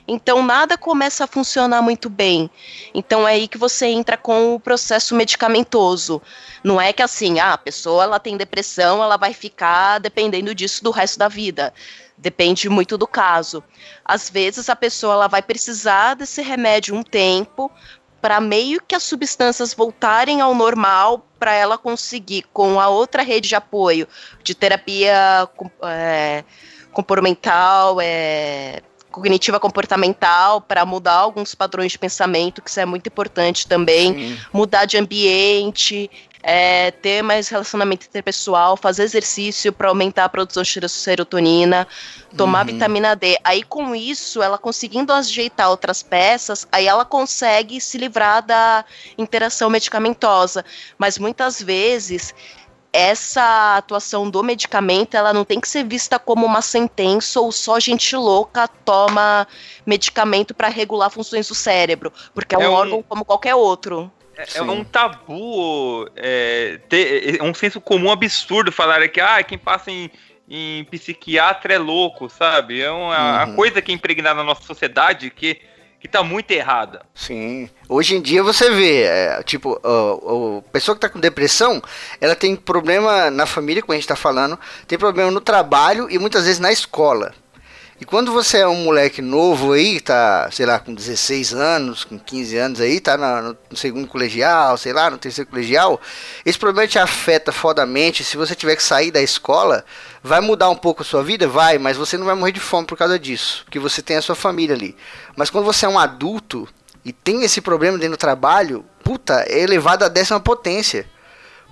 [0.08, 2.52] Então nada começa a funcionar muito bem.
[2.94, 6.22] Então é aí que você entra com o processo medicamentoso.
[6.64, 10.84] Não é que assim, ah, a pessoa ela tem depressão, ela vai ficar dependendo disso
[10.84, 11.74] do resto da vida.
[12.18, 13.64] Depende muito do caso.
[14.04, 17.72] Às vezes a pessoa ela vai precisar desse remédio um tempo
[18.22, 23.50] para meio que as substâncias voltarem ao normal para ela conseguir com a outra rede
[23.50, 24.08] de apoio
[24.44, 25.48] de terapia
[25.84, 26.44] é,
[26.92, 33.68] comportamental, é, cognitiva comportamental para mudar alguns padrões de pensamento, que isso é muito importante
[33.68, 34.38] também, Sim.
[34.52, 36.10] mudar de ambiente,
[36.48, 41.88] é, ter mais relacionamento interpessoal, fazer exercício para aumentar a produção de serotonina,
[42.38, 42.74] tomar uhum.
[42.74, 43.36] vitamina D.
[43.44, 48.86] Aí com isso, ela conseguindo ajeitar outras peças, aí ela consegue se livrar da
[49.18, 50.64] interação medicamentosa.
[51.00, 52.32] Mas muitas vezes
[52.94, 57.80] essa atuação do medicamento ela não tem que ser vista como uma sentença ou só
[57.80, 59.48] gente louca toma
[59.84, 64.12] medicamento para regular funções do cérebro, porque é, é um, um órgão como qualquer outro.
[64.38, 69.58] É, é, um tabu, é, ter, é um senso comum absurdo falar que ah, quem
[69.58, 70.10] passa em,
[70.50, 72.82] em psiquiatra é louco, sabe?
[72.82, 73.56] É uma uhum.
[73.56, 75.60] coisa que é impregnada na nossa sociedade que,
[76.00, 77.02] que tá muito errada.
[77.14, 77.70] Sim.
[77.88, 81.82] Hoje em dia você vê, é, tipo, a, a pessoa que tá com depressão,
[82.20, 86.20] ela tem problema na família, como a gente tá falando, tem problema no trabalho e
[86.20, 87.34] muitas vezes na escola.
[88.00, 92.20] E quando você é um moleque novo aí, tá, sei lá, com 16 anos, com
[92.20, 96.02] 15 anos aí, tá no, no segundo colegial, sei lá, no terceiro colegial,
[96.46, 98.22] esse problema te afeta fodamente.
[98.22, 99.86] Se você tiver que sair da escola,
[100.22, 101.48] vai mudar um pouco a sua vida?
[101.48, 104.22] Vai, mas você não vai morrer de fome por causa disso, porque você tem a
[104.22, 104.94] sua família ali.
[105.38, 106.68] Mas quando você é um adulto
[107.06, 111.08] e tem esse problema dentro do trabalho, puta, é elevado à décima potência.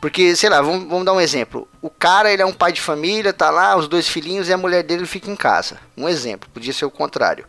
[0.03, 1.65] Porque, sei lá, vamos, vamos, dar um exemplo.
[1.81, 4.57] O cara, ele é um pai de família, tá lá, os dois filhinhos e a
[4.57, 5.79] mulher dele fica em casa.
[5.95, 7.45] Um exemplo, podia ser o contrário.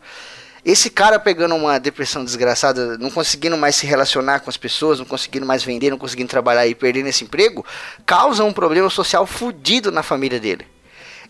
[0.65, 5.05] Esse cara pegando uma depressão desgraçada, não conseguindo mais se relacionar com as pessoas, não
[5.05, 7.67] conseguindo mais vender, não conseguindo trabalhar e perdendo esse emprego,
[8.07, 10.65] causa um problema social fudido na família dele.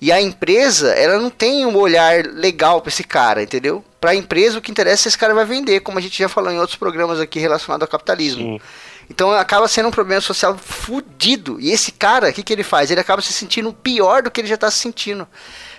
[0.03, 3.83] E a empresa, ela não tem um olhar legal para esse cara, entendeu?
[3.99, 6.19] Para a empresa, o que interessa é se esse cara vai vender, como a gente
[6.19, 8.43] já falou em outros programas aqui relacionados ao capitalismo.
[8.43, 8.61] Sim.
[9.09, 11.61] Então acaba sendo um problema social fudido.
[11.61, 12.91] E esse cara, o que, que ele faz?
[12.91, 15.27] Ele acaba se sentindo pior do que ele já está se sentindo.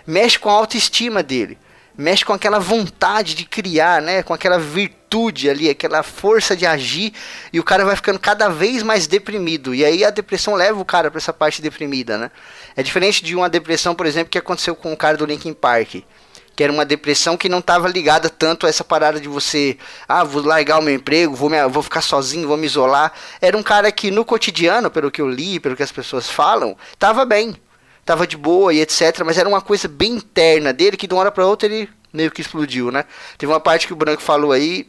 [0.05, 1.57] Mexe com a autoestima dele.
[1.97, 4.21] Mexe com aquela vontade de criar, né?
[4.21, 7.13] Com aquela virtude ali, aquela força de agir.
[7.53, 9.73] E o cara vai ficando cada vez mais deprimido.
[9.73, 12.31] E aí a depressão leva o cara para essa parte deprimida, né?
[12.75, 16.03] É diferente de uma depressão, por exemplo, que aconteceu com o cara do Linkin Park
[16.56, 20.24] que era uma depressão que não estava ligada tanto a essa parada de você, ah,
[20.24, 23.12] vou largar o meu emprego, vou, me, vou ficar sozinho, vou me isolar.
[23.41, 26.78] Era um cara que no cotidiano, pelo que eu li, pelo que as pessoas falam,
[26.94, 27.56] estava bem,
[28.00, 29.22] estava de boa e etc.
[29.26, 32.32] Mas era uma coisa bem interna dele que de uma hora para outra ele meio
[32.32, 33.04] que explodiu, né?
[33.38, 34.88] Teve uma parte que o Branco falou aí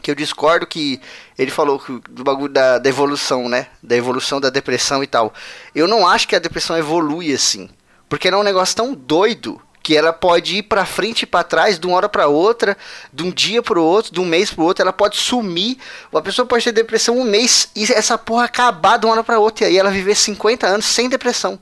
[0.00, 1.00] que eu discordo que
[1.38, 3.68] ele falou do bagulho da, da evolução, né?
[3.82, 5.32] Da evolução da depressão e tal.
[5.74, 7.70] Eu não acho que a depressão evolui assim.
[8.08, 11.78] Porque era um negócio tão doido que ela pode ir para frente e para trás
[11.78, 12.74] de uma hora para outra,
[13.12, 15.76] de um dia para o outro, de um mês para o outro, ela pode sumir.
[16.10, 19.38] A pessoa pode ter depressão um mês e essa porra acabar de uma hora para
[19.38, 21.60] outra e aí ela viver 50 anos sem depressão.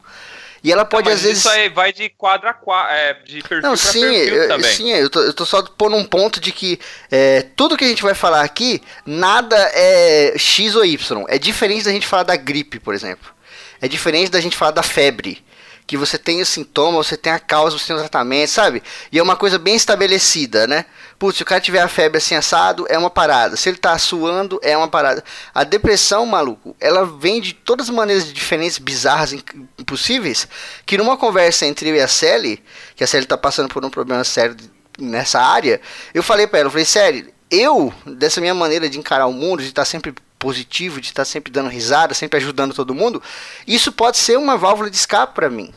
[0.63, 1.39] E ela pode não, às vezes.
[1.39, 4.73] Isso aí vai de quadro a quadro, é, de perfil não, sim, perfil eu, também.
[4.73, 6.79] Sim, eu tô, eu tô só pondo um ponto de que
[7.11, 11.25] é, tudo que a gente vai falar aqui, nada é X ou Y.
[11.27, 13.35] É diferente da gente falar da gripe, por exemplo.
[13.81, 15.45] É diferente da gente falar da febre
[15.87, 18.83] que você tem o sintoma, você tem a causa, você tem o tratamento, sabe?
[19.11, 20.85] E é uma coisa bem estabelecida, né?
[21.19, 23.57] Putz, se o cara tiver a febre assim assado, é uma parada.
[23.57, 25.23] Se ele tá suando, é uma parada.
[25.55, 29.33] A depressão, maluco, ela vem de todas as maneiras diferentes, bizarras,
[29.79, 30.49] impossíveis,
[30.87, 32.63] que numa conversa entre eu e a Sally,
[32.97, 34.57] que a Sally tá passando por um problema sério
[34.99, 35.81] nessa área,
[36.15, 39.63] eu falei para ela, eu falei, Sally, eu, dessa minha maneira de encarar o mundo,
[39.63, 43.23] de estar sempre positivo, de estar sempre dando risada, sempre ajudando todo mundo,
[43.65, 45.73] isso pode ser uma válvula de escape para mim.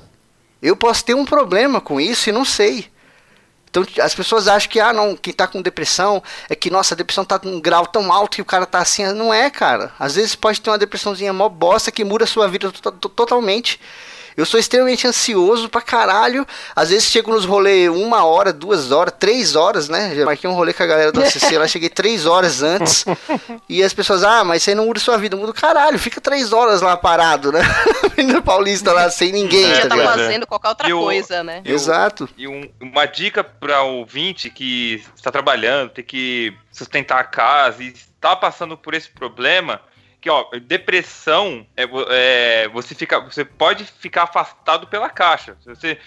[0.59, 2.89] Eu posso ter um problema com isso e não sei.
[3.69, 6.97] Então as pessoas acham que, ah, não, quem está com depressão é que, nossa, a
[6.97, 9.05] depressão está num grau tão alto que o cara está assim.
[9.13, 9.91] Não é, cara.
[9.99, 13.79] Às vezes pode ter uma depressãozinha mó bosta que muda a sua vida totalmente.
[14.37, 16.45] Eu sou extremamente ansioso pra caralho.
[16.75, 20.13] Às vezes chego nos rolês uma hora, duas horas, três horas, né?
[20.15, 23.05] Já marquei um rolê com a galera do ACC lá, cheguei três horas antes.
[23.69, 25.37] e as pessoas, ah, mas você não muda sua vida.
[25.37, 27.61] Muda caralho, fica três horas lá parado, né?
[28.03, 29.73] Avenida Paulista lá, sem ninguém.
[29.73, 31.61] Você tá, tá fazendo qualquer outra eu, coisa, né?
[31.63, 32.27] Eu, Exato.
[32.37, 37.87] E um, uma dica pra ouvinte que está trabalhando, tem que sustentar a casa e
[37.87, 39.79] está passando por esse problema
[40.25, 45.55] que ó, depressão é, é, você fica, você pode ficar afastado pela caixa.
[45.61, 45.99] Se você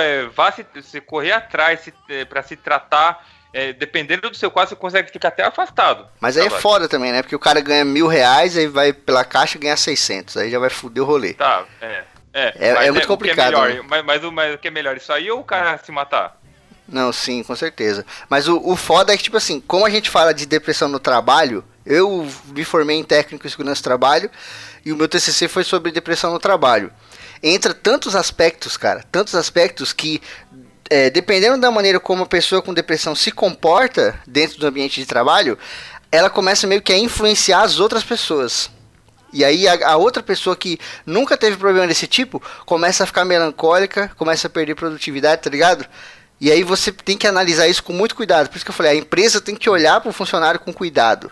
[0.00, 4.70] é, vá se, se correr atrás é, para se tratar, é, dependendo do seu quadro,
[4.70, 6.08] você consegue ficar até afastado.
[6.18, 7.20] Mas aí é foda também, né?
[7.20, 10.70] Porque o cara ganha mil reais, aí vai pela caixa ganha 600, aí já vai
[10.70, 11.34] foder o rolê.
[11.34, 12.04] Tá, é.
[12.32, 13.58] É, é, é muito complicado.
[13.58, 13.82] O né?
[13.86, 16.40] mas, mas, o, mas o que é melhor, isso aí ou o cara se matar?
[16.88, 18.06] Não, sim, com certeza.
[18.30, 20.98] Mas o, o foda é que, tipo assim, como a gente fala de depressão no
[20.98, 24.30] trabalho, eu me formei em técnico em segurança do trabalho
[24.84, 26.92] e o meu TCC foi sobre depressão no trabalho.
[27.42, 30.20] Entra tantos aspectos, cara, tantos aspectos que
[30.90, 35.06] é, dependendo da maneira como a pessoa com depressão se comporta dentro do ambiente de
[35.06, 35.58] trabalho,
[36.10, 38.70] ela começa meio que a influenciar as outras pessoas.
[39.32, 43.24] E aí a, a, outra pessoa que nunca teve problema desse tipo começa a ficar
[43.24, 45.84] melancólica, começa a perder produtividade, tá ligado?
[46.40, 48.48] E aí você tem que analisar isso com muito cuidado.
[48.48, 51.30] Por isso que eu falei, a empresa tem que olhar para o funcionário com cuidado.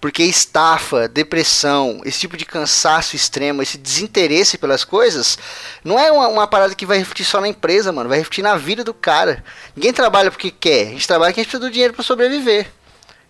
[0.00, 5.36] Porque estafa, depressão, esse tipo de cansaço extremo, esse desinteresse pelas coisas,
[5.82, 8.08] não é uma, uma, parada que vai refletir só na empresa, mano.
[8.08, 9.42] Vai refletir na vida do cara.
[9.74, 10.88] Ninguém trabalha porque quer.
[10.88, 12.68] A gente trabalha porque a gente precisa do dinheiro para sobreviver.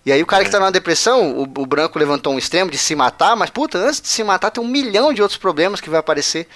[0.05, 0.45] E aí o cara é.
[0.45, 3.79] que tá na depressão, o, o, branco levantou um extremo de se matar, mas puta,
[3.79, 6.47] antes de se matar tem um milhão de outros problemas que vai aparecer.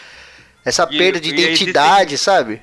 [0.64, 2.62] Essa e, perda de identidade, sabe?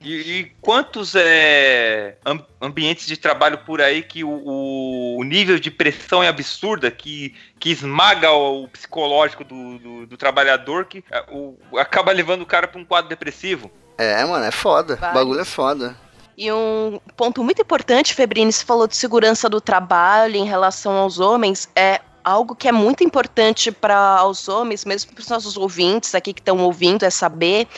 [0.00, 2.16] E, e quantos é,
[2.60, 7.70] ambientes de trabalho por aí que o, o, nível de pressão é absurda, que, que
[7.70, 12.80] esmaga o, psicológico do, do, do trabalhador, que é, o, acaba levando o cara para
[12.80, 13.70] um quadro depressivo?
[13.98, 14.96] É, mano, é foda.
[14.96, 15.10] Vai.
[15.10, 15.94] O bagulho é foda.
[16.36, 21.20] E um ponto muito importante, Febrini, você falou de segurança do trabalho em relação aos
[21.20, 26.14] homens, é algo que é muito importante para os homens, mesmo para os nossos ouvintes
[26.14, 27.68] aqui que estão ouvindo, é saber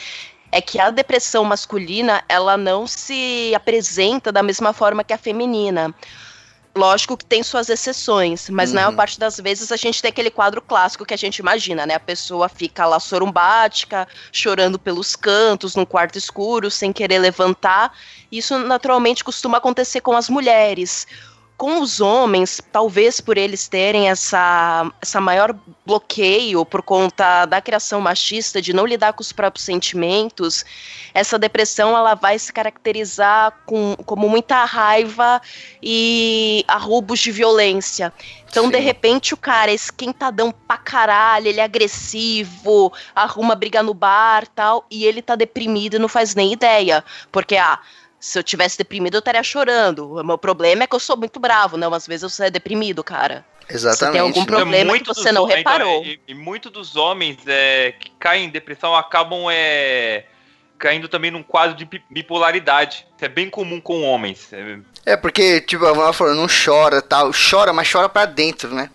[0.53, 5.95] é que a depressão masculina ela não se apresenta da mesma forma que a feminina.
[6.75, 8.77] Lógico que tem suas exceções, mas uhum.
[8.77, 11.85] na maior parte das vezes a gente tem aquele quadro clássico que a gente imagina,
[11.85, 11.95] né?
[11.95, 17.95] A pessoa fica lá sorumbática, chorando pelos cantos, num quarto escuro, sem querer levantar.
[18.31, 21.07] Isso naturalmente costuma acontecer com as mulheres
[21.57, 25.55] com os homens, talvez por eles terem essa, essa maior
[25.87, 30.65] bloqueio por conta da criação machista, de não lidar com os próprios sentimentos,
[31.15, 35.41] essa depressão ela vai se caracterizar com, como muita raiva
[35.83, 38.13] e arrubos de violência.
[38.49, 38.71] Então, Sim.
[38.71, 44.47] de repente, o cara é esquentadão pra caralho, ele é agressivo, arruma briga no bar
[44.49, 47.05] tal, e ele tá deprimido e não faz nem ideia.
[47.31, 47.79] Porque, ah,
[48.23, 50.13] se eu tivesse deprimido, eu estaria chorando.
[50.13, 51.77] O meu problema é que eu sou muito bravo.
[51.77, 53.45] Não, às vezes eu sou deprimido, cara.
[53.69, 53.99] Exatamente.
[53.99, 56.03] Você tem algum problema é que você não reparou.
[56.03, 60.27] Então, e, e muitos dos homens é, que caem em depressão acabam é,
[60.79, 63.09] caindo também num quadro de bipolaridade.
[63.17, 64.49] Isso é bem comum com homens.
[65.05, 67.33] É, porque, tipo, a Vala falou, não chora tal.
[67.33, 68.89] Chora, mas chora pra dentro, né?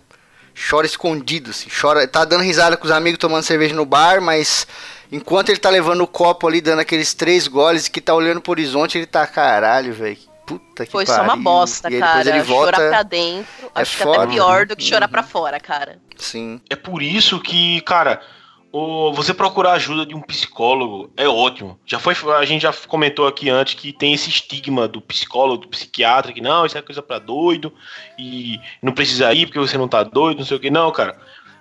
[0.70, 1.70] Chora escondido, assim.
[1.70, 4.66] Chora, tá dando risada com os amigos tomando cerveja no bar, mas
[5.12, 8.52] Enquanto ele tá levando o copo ali, dando aqueles três goles, que tá olhando pro
[8.52, 10.18] horizonte, ele tá, caralho, velho.
[10.46, 11.26] Puta que Foi pariu.
[11.26, 12.30] só uma bosta, e cara.
[12.30, 12.78] Ele volta...
[12.78, 16.00] Chorar pra dentro, é acho foda, que até pior do que chorar pra fora, cara.
[16.16, 16.62] Sim.
[16.70, 18.22] É por isso que, cara,
[18.72, 21.78] o, você procurar ajuda de um psicólogo é ótimo.
[21.86, 25.68] Já foi, a gente já comentou aqui antes que tem esse estigma do psicólogo, do
[25.68, 27.74] psiquiatra, que não, isso é coisa para doido
[28.18, 30.70] e não precisa ir porque você não tá doido, não sei o que.
[30.70, 31.18] Não, cara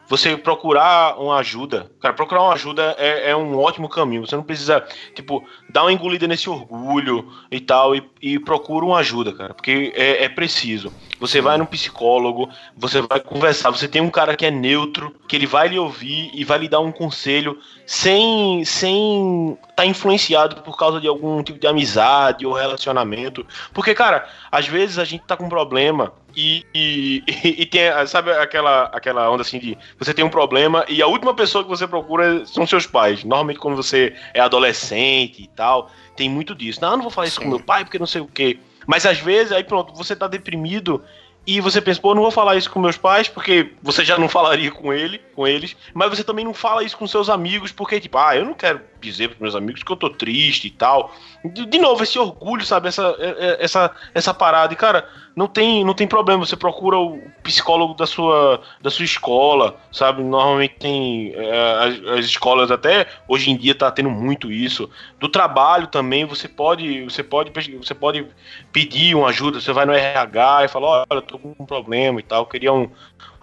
[0.08, 4.26] você procurar uma ajuda, cara, procurar uma ajuda é, é, um ótimo caminho.
[4.26, 4.84] Você não precisa,
[5.14, 9.92] tipo, dar uma engolida nesse orgulho e tal, e, e procura uma ajuda, cara, porque
[9.96, 10.92] é, é preciso.
[11.18, 15.34] Você vai num psicólogo, você vai conversar, você tem um cara que é neutro, que
[15.34, 20.62] ele vai lhe ouvir e vai lhe dar um conselho sem sem estar tá influenciado
[20.62, 23.46] por causa de algum tipo de amizade ou relacionamento.
[23.72, 28.32] Porque, cara, às vezes a gente tá com um problema e, e, e, tem, sabe
[28.32, 31.86] aquela, aquela onda assim de você tem um problema e a última pessoa que você
[31.86, 33.22] procura são seus pais.
[33.22, 36.80] Normalmente quando você é adolescente e tal, tem muito disso.
[36.82, 38.58] Não, eu não vou falar isso com meu pai porque não sei o quê.
[38.86, 41.02] Mas às vezes, aí pronto, você tá deprimido
[41.46, 44.28] e você pensa, pô, não vou falar isso com meus pais, porque você já não
[44.28, 48.00] falaria com ele, com eles, mas você também não fala isso com seus amigos, porque,
[48.00, 51.14] tipo, ah, eu não quero dizer pros meus amigos que eu tô triste e tal.
[51.44, 52.88] De, de novo, esse orgulho, sabe?
[52.88, 54.72] Essa, é, é, essa, essa parada.
[54.72, 56.46] E, cara, não tem, não tem problema.
[56.46, 60.22] Você procura o psicólogo da sua, da sua escola, sabe?
[60.22, 61.32] Normalmente tem.
[61.34, 64.88] É, as, as, escolas, até hoje em dia, tá tendo muito isso.
[65.20, 68.26] Do trabalho também, você pode, você pode, você pode
[68.72, 69.60] pedir uma ajuda.
[69.60, 72.42] Você vai no RH e fala: olha, tô com um problema e tal.
[72.42, 72.90] Eu queria um,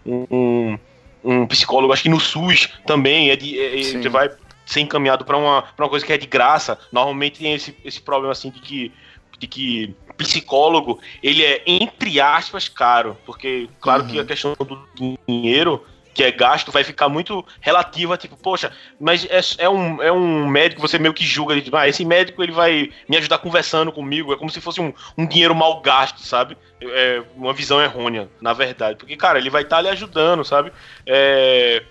[0.04, 0.80] um
[1.24, 4.30] um psicólogo, acho que no SUS também, é de, é, você vai
[4.66, 6.78] ser encaminhado para uma, uma coisa que é de graça.
[6.92, 8.92] Normalmente tem esse, esse problema assim de que,
[9.44, 14.10] de que psicólogo ele é entre aspas caro, porque claro uhum.
[14.10, 14.88] que a questão do
[15.28, 15.84] dinheiro
[16.14, 20.48] que é gasto vai ficar muito relativa, tipo, poxa, mas é, é, um, é um
[20.48, 24.32] médico, você meio que julga, tipo, ah, esse médico ele vai me ajudar conversando comigo,
[24.32, 26.56] é como se fosse um, um dinheiro mal gasto, sabe?
[26.80, 30.72] É uma visão errônea, na verdade, porque, cara, ele vai estar tá lhe ajudando, sabe?
[31.04, 31.82] É,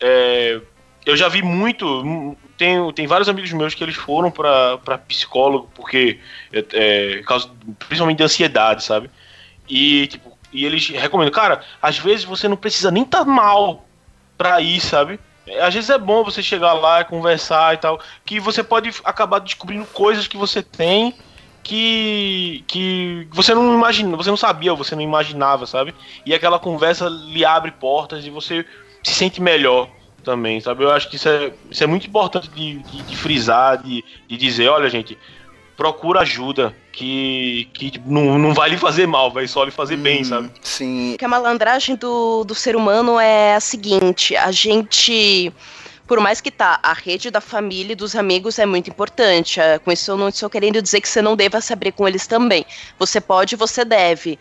[0.00, 0.60] é,
[1.06, 2.36] eu já vi muito.
[2.58, 6.18] Tem, tem vários amigos meus que eles foram para psicólogo, porque.
[6.52, 7.48] É, é, causa,
[7.78, 9.08] principalmente de ansiedade, sabe?
[9.68, 13.86] E, tipo, e eles recomendam, cara, às vezes você não precisa nem estar tá mal
[14.36, 15.20] pra ir, sabe?
[15.62, 19.38] Às vezes é bom você chegar lá e conversar e tal, que você pode acabar
[19.38, 21.14] descobrindo coisas que você tem
[21.62, 25.94] que que você não imagina, você não sabia, você não imaginava, sabe?
[26.26, 28.64] E aquela conversa lhe abre portas e você
[29.02, 29.88] se sente melhor
[30.28, 30.84] também, sabe?
[30.84, 34.36] Eu acho que isso é, isso é muito importante de, de, de frisar, de, de
[34.36, 35.16] dizer, olha, gente,
[35.74, 40.02] procura ajuda, que, que não, não vai lhe fazer mal, vai só lhe fazer hum,
[40.02, 40.50] bem, sabe?
[40.60, 41.16] Sim.
[41.18, 45.50] Que a malandragem do, do ser humano é a seguinte, a gente
[46.06, 49.60] por mais que tá, a rede da família e dos amigos é muito importante.
[49.60, 52.08] É, com isso eu não estou querendo dizer que você não deva se abrir com
[52.08, 52.64] eles também.
[52.98, 54.38] Você pode, você deve.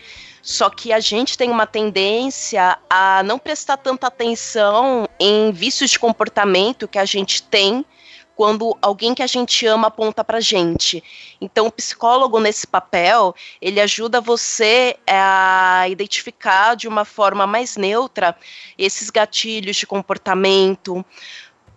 [0.48, 6.00] Só que a gente tem uma tendência a não prestar tanta atenção em vícios de
[6.00, 7.86] comportamento que a gente tem
[8.34, 11.04] quando alguém que a gente ama aponta pra gente.
[11.42, 18.34] Então, o psicólogo nesse papel, ele ajuda você a identificar de uma forma mais neutra
[18.78, 21.04] esses gatilhos de comportamento,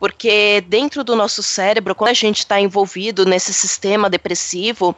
[0.00, 4.96] Porque dentro do nosso cérebro, quando a gente está envolvido nesse sistema depressivo,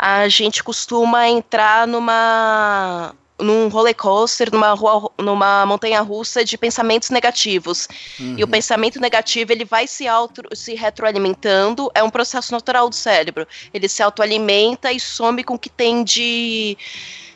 [0.00, 7.08] a gente costuma entrar numa num roller coaster, numa, rua, numa montanha russa de pensamentos
[7.08, 7.88] negativos.
[8.18, 8.34] Uhum.
[8.36, 8.50] E o uhum.
[8.50, 13.46] pensamento negativo ele vai se, auto, se retroalimentando, é um processo natural do cérebro.
[13.72, 16.76] Ele se autoalimenta e some com o que tem de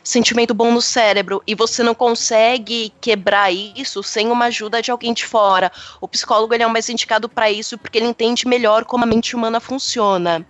[0.03, 5.11] sentimento bom no cérebro e você não consegue quebrar isso sem uma ajuda de alguém
[5.11, 5.71] de fora.
[5.99, 9.07] O psicólogo ele é o mais indicado para isso porque ele entende melhor como a
[9.07, 10.45] mente humana funciona.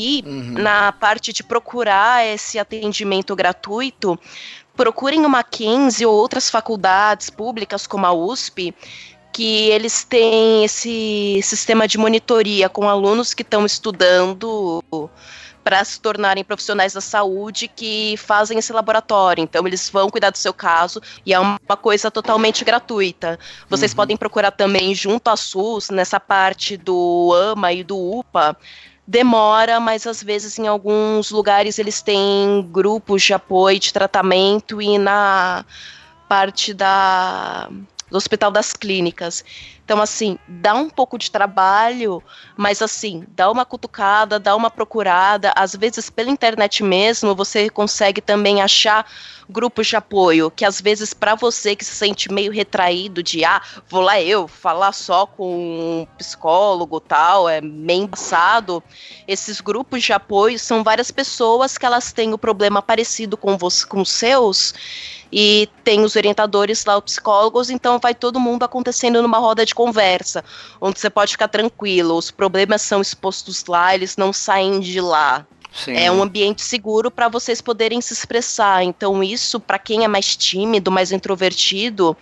[0.00, 0.52] E uhum.
[0.52, 4.16] na parte de procurar esse atendimento gratuito,
[4.76, 8.72] procurem o Mackenzie ou outras faculdades públicas como a USP,
[9.32, 14.80] que eles têm esse sistema de monitoria com alunos que estão estudando
[15.64, 19.42] para se tornarem profissionais da saúde que fazem esse laboratório.
[19.42, 23.36] Então, eles vão cuidar do seu caso e é uma coisa totalmente gratuita.
[23.68, 23.96] Vocês uhum.
[23.96, 28.56] podem procurar também junto à SUS, nessa parte do AMA e do UPA,
[29.08, 34.98] demora, mas às vezes em alguns lugares eles têm grupos de apoio de tratamento e
[34.98, 35.64] na
[36.28, 37.70] parte da
[38.10, 39.42] do Hospital das Clínicas.
[39.88, 42.22] Então, assim, dá um pouco de trabalho,
[42.58, 45.50] mas assim, dá uma cutucada, dá uma procurada.
[45.56, 49.10] Às vezes, pela internet mesmo, você consegue também achar
[49.48, 53.62] grupos de apoio, que às vezes, para você que se sente meio retraído de, ah,
[53.88, 58.82] vou lá eu falar só com um psicólogo tal, é meio embaçado.
[59.26, 63.86] Esses grupos de apoio são várias pessoas que elas têm o problema parecido com, você,
[63.86, 64.74] com os seus
[65.32, 69.74] e tem os orientadores lá, os psicólogos, então vai todo mundo acontecendo numa roda de
[69.74, 70.44] conversa,
[70.80, 75.46] onde você pode ficar tranquilo, os problemas são expostos lá, eles não saem de lá.
[75.72, 75.96] Sim.
[75.96, 78.82] É um ambiente seguro para vocês poderem se expressar.
[78.82, 82.16] Então, isso, para quem é mais tímido, mais introvertido,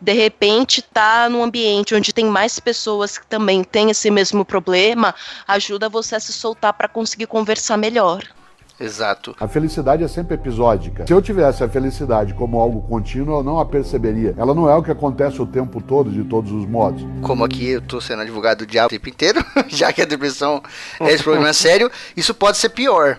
[0.00, 5.14] de repente tá num ambiente onde tem mais pessoas que também têm esse mesmo problema,
[5.46, 8.24] ajuda você a se soltar para conseguir conversar melhor.
[8.80, 9.34] Exato.
[9.40, 11.06] A felicidade é sempre episódica.
[11.06, 14.34] Se eu tivesse a felicidade como algo contínuo, eu não a perceberia.
[14.36, 17.04] Ela não é o que acontece o tempo todo, de todos os modos.
[17.22, 20.62] Como aqui eu tô sendo advogado do diabo o tempo inteiro, já que a depressão
[21.00, 23.18] é esse problema sério, isso pode ser pior.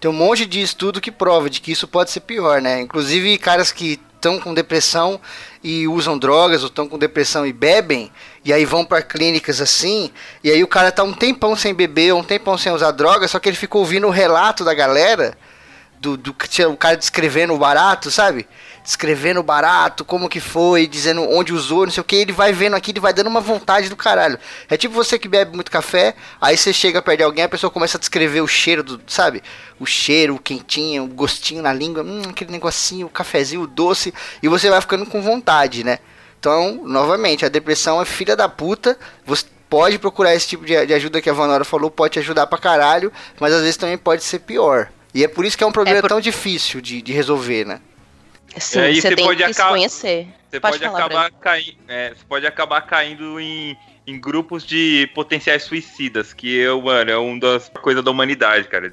[0.00, 2.80] Tem um monte de estudo que prova de que isso pode ser pior, né?
[2.80, 5.20] Inclusive caras que estão com depressão
[5.62, 8.10] e usam drogas, ou estão com depressão e bebem,
[8.44, 10.10] e aí vão para clínicas assim,
[10.42, 13.38] e aí o cara tá um tempão sem beber, um tempão sem usar droga, só
[13.38, 15.38] que ele ficou ouvindo o relato da galera,
[16.00, 16.34] do, do
[16.70, 18.46] o cara descrevendo o barato, sabe?
[18.86, 22.76] Escrevendo barato, como que foi, dizendo onde usou, não sei o que, ele vai vendo
[22.76, 24.38] aqui, ele vai dando uma vontade do caralho.
[24.68, 27.70] É tipo você que bebe muito café, aí você chega perto de alguém, a pessoa
[27.70, 29.42] começa a descrever o cheiro do, sabe?
[29.80, 34.14] O cheiro, o quentinho, o gostinho na língua, hum, aquele negocinho, o cafezinho, o doce,
[34.40, 35.98] e você vai ficando com vontade, né?
[36.38, 40.94] Então, novamente, a depressão é filha da puta, você pode procurar esse tipo de, de
[40.94, 44.22] ajuda que a Vanora falou, pode te ajudar pra caralho, mas às vezes também pode
[44.22, 44.88] ser pior.
[45.12, 46.08] E é por isso que é um problema é por...
[46.08, 47.80] tão difícil de, de resolver, né?
[48.58, 50.28] Sim, é, você tem que se conhecer.
[50.50, 53.76] Você pode, pode acabar caindo, é, você pode acabar caindo em,
[54.06, 58.90] em grupos de potenciais suicidas, que eu, mano, é uma das coisas da humanidade, cara.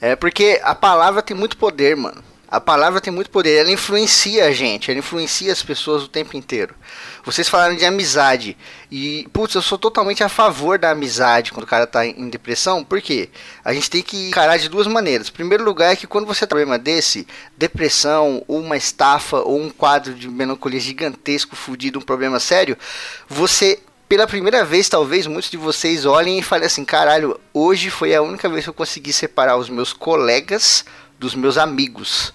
[0.00, 2.22] É porque a palavra tem muito poder, mano.
[2.50, 6.36] A palavra tem muito poder, ela influencia a gente, ela influencia as pessoas o tempo
[6.36, 6.74] inteiro.
[7.24, 8.56] Vocês falaram de amizade.
[8.90, 12.82] E, putz, eu sou totalmente a favor da amizade quando o cara tá em depressão.
[12.82, 13.28] Por quê?
[13.64, 15.30] A gente tem que encarar de duas maneiras.
[15.30, 17.24] Primeiro lugar é que quando você tem um problema desse,
[17.56, 22.76] depressão, ou uma estafa, ou um quadro de melancolia gigantesco, fudido, um problema sério,
[23.28, 23.78] você
[24.08, 28.20] pela primeira vez, talvez muitos de vocês olhem e falem assim: caralho, hoje foi a
[28.20, 30.84] única vez que eu consegui separar os meus colegas
[31.16, 32.34] dos meus amigos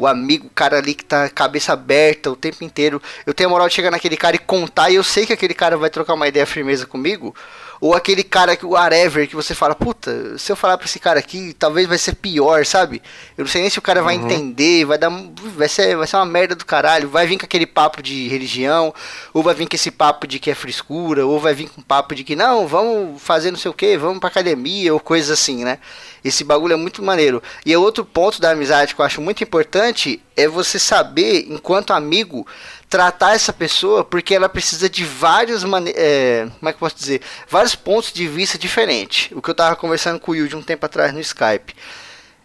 [0.00, 3.02] o amigo, o cara ali que tá cabeça aberta o tempo inteiro.
[3.26, 5.52] Eu tenho a moral de chegar naquele cara e contar e eu sei que aquele
[5.52, 7.34] cara vai trocar uma ideia firmeza comigo.
[7.80, 10.98] Ou aquele cara que o whatever que você fala, puta, se eu falar pra esse
[10.98, 13.00] cara aqui, talvez vai ser pior, sabe?
[13.38, 14.26] Eu não sei nem se o cara vai uhum.
[14.26, 15.10] entender, vai dar.
[15.56, 17.08] Vai ser, vai ser uma merda do caralho.
[17.08, 18.92] Vai vir com aquele papo de religião,
[19.32, 22.14] ou vai vir com esse papo de que é frescura, ou vai vir com papo
[22.14, 25.64] de que não, vamos fazer não sei o que, vamos pra academia, ou coisas assim,
[25.64, 25.78] né?
[26.22, 27.42] Esse bagulho é muito maneiro.
[27.64, 32.46] E outro ponto da amizade que eu acho muito importante é você saber, enquanto amigo,
[32.90, 35.62] tratar essa pessoa porque ela precisa de vários
[35.94, 37.22] é, como é que eu posso dizer?
[37.48, 39.30] Vários pontos de vista diferentes.
[39.30, 41.72] O que eu estava conversando com o Yuji um tempo atrás no Skype.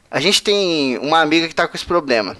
[0.09, 2.37] A gente tem uma amiga que está com esse problema.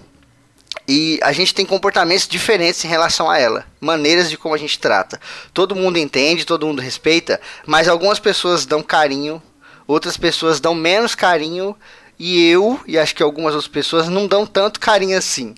[0.87, 4.77] E a gente tem comportamentos diferentes em relação a ela maneiras de como a gente
[4.77, 5.19] trata.
[5.51, 9.41] Todo mundo entende todo mundo respeita mas algumas pessoas dão carinho
[9.87, 11.75] outras pessoas dão menos carinho
[12.19, 15.55] e eu e acho que algumas outras pessoas não dão tanto carinho assim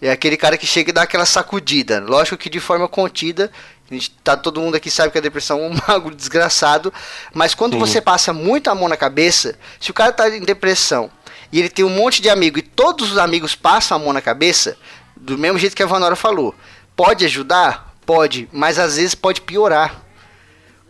[0.00, 2.00] é aquele cara que chega e dá aquela sacudida.
[2.00, 3.50] Lógico que de forma contida
[3.90, 6.92] A gente tá todo mundo aqui sabe que a depressão é um mago desgraçado,
[7.32, 7.78] mas quando Sim.
[7.78, 11.10] você passa muito a mão na cabeça, se o cara tá em depressão
[11.52, 14.20] e ele tem um monte de amigo e todos os amigos passam a mão na
[14.20, 14.76] cabeça,
[15.16, 16.54] do mesmo jeito que a Vanora falou,
[16.94, 17.94] pode ajudar?
[18.04, 20.05] Pode, mas às vezes pode piorar.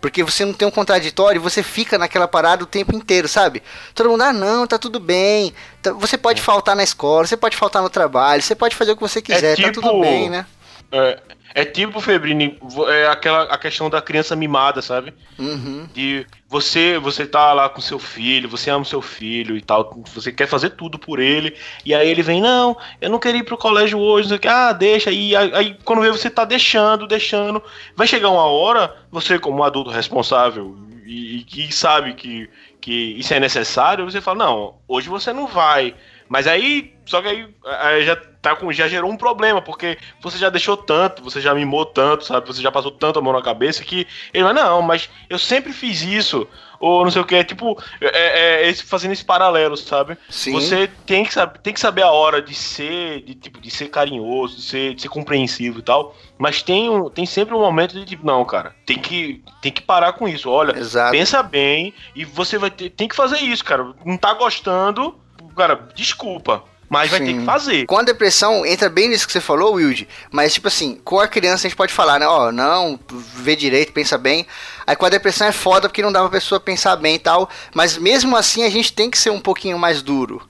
[0.01, 3.63] Porque você não tem um contraditório, você fica naquela parada o tempo inteiro, sabe?
[3.95, 5.55] Todo mundo, ah, não, tá tudo bem.
[5.83, 6.43] Tá, você pode é.
[6.43, 9.53] faltar na escola, você pode faltar no trabalho, você pode fazer o que você quiser,
[9.53, 10.47] é tipo, tá tudo tipo bem, né?
[10.93, 11.19] É,
[11.57, 12.59] é tipo, Febrini,
[12.91, 15.15] é aquela a questão da criança mimada, sabe?
[15.39, 15.89] Uhum.
[15.95, 20.31] De você, você tá lá com seu filho, você ama seu filho e tal, você
[20.31, 23.57] quer fazer tudo por ele, e aí ele vem, não, eu não queria ir pro
[23.57, 26.45] colégio hoje, não sei o que, ah, deixa, e aí, aí quando vê você tá
[26.45, 27.63] deixando, deixando,
[27.97, 30.77] vai chegar uma hora, você como um adulto responsável
[31.07, 32.51] e que sabe que,
[32.83, 35.95] que isso é necessário, você fala, não, hoje você não vai,
[36.29, 37.49] mas aí, só que aí,
[37.81, 41.53] aí já tá com, já gerou um problema, porque você já deixou tanto, você já
[41.53, 42.47] mimou tanto, sabe?
[42.47, 45.73] Você já passou tanto a mão na cabeça que ele vai, não, mas eu sempre
[45.73, 46.47] fiz isso,
[46.79, 50.17] ou não sei o que, tipo, é, é, é esse, fazendo esse paralelo, sabe?
[50.29, 50.53] Sim.
[50.53, 53.89] Você tem que, saber, tem que saber a hora de ser, de, tipo, de ser
[53.89, 57.99] carinhoso, de ser, de ser compreensivo e tal, mas tem, um, tem sempre um momento
[57.99, 61.11] de tipo, não, cara, tem que, tem que parar com isso, olha, Exato.
[61.11, 65.19] pensa bem e você vai ter, tem que fazer isso, cara, não tá gostando,
[65.57, 67.27] cara, desculpa, mas vai Sim.
[67.27, 67.87] ter que fazer.
[67.87, 70.09] Com a depressão, entra bem nisso que você falou, Wilde.
[70.31, 72.27] Mas, tipo assim, com a criança a gente pode falar, né?
[72.27, 74.47] Ó, oh, não, vê direito, pensa bem.
[74.87, 77.49] Aí com a depressão é foda porque não dá pra pessoa pensar bem e tal.
[77.75, 80.43] Mas mesmo assim a gente tem que ser um pouquinho mais duro.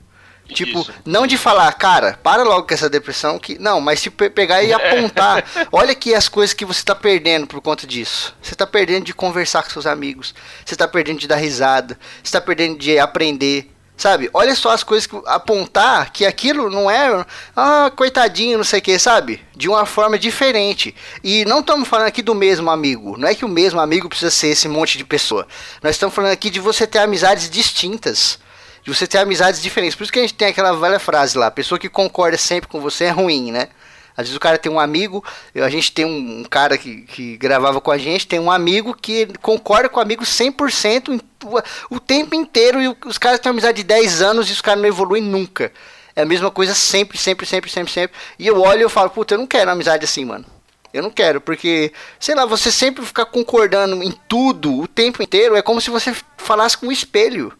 [0.48, 0.92] Tipo, Isso.
[1.04, 3.58] não de falar, cara, para logo com essa depressão, que.
[3.58, 5.44] Não, mas se pegar e apontar.
[5.72, 8.34] olha aqui as coisas que você tá perdendo por conta disso.
[8.40, 10.34] Você tá perdendo de conversar com seus amigos.
[10.64, 11.98] Você tá perdendo de dar risada.
[12.22, 13.72] Você tá perdendo de aprender.
[13.96, 14.28] Sabe?
[14.34, 17.24] Olha só as coisas que apontar que aquilo não é,
[17.56, 19.42] ah, coitadinho, não sei o que, sabe?
[19.56, 20.94] De uma forma diferente.
[21.24, 23.16] E não estamos falando aqui do mesmo amigo.
[23.16, 25.48] Não é que o mesmo amigo precisa ser esse monte de pessoa.
[25.82, 28.38] Nós estamos falando aqui de você ter amizades distintas.
[28.82, 29.96] De você ter amizades diferentes.
[29.96, 32.80] Por isso que a gente tem aquela velha frase lá: pessoa que concorda sempre com
[32.80, 33.68] você é ruim, né?
[34.16, 35.22] Às vezes o cara tem um amigo,
[35.54, 39.26] a gente tem um, cara que, que gravava com a gente, tem um amigo que
[39.42, 43.76] concorda com o amigo 100% o, o tempo inteiro e os caras têm uma amizade
[43.76, 45.70] de 10 anos e os caras não evoluem nunca.
[46.14, 48.16] É a mesma coisa sempre, sempre, sempre, sempre, sempre.
[48.38, 50.46] E eu olho e eu falo, puta, eu não quero uma amizade assim, mano.
[50.94, 55.54] Eu não quero, porque, sei lá, você sempre ficar concordando em tudo o tempo inteiro
[55.54, 57.52] é como se você falasse com um espelho.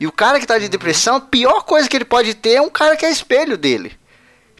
[0.00, 2.62] E o cara que tá de depressão, a pior coisa que ele pode ter é
[2.62, 3.92] um cara que é espelho dele.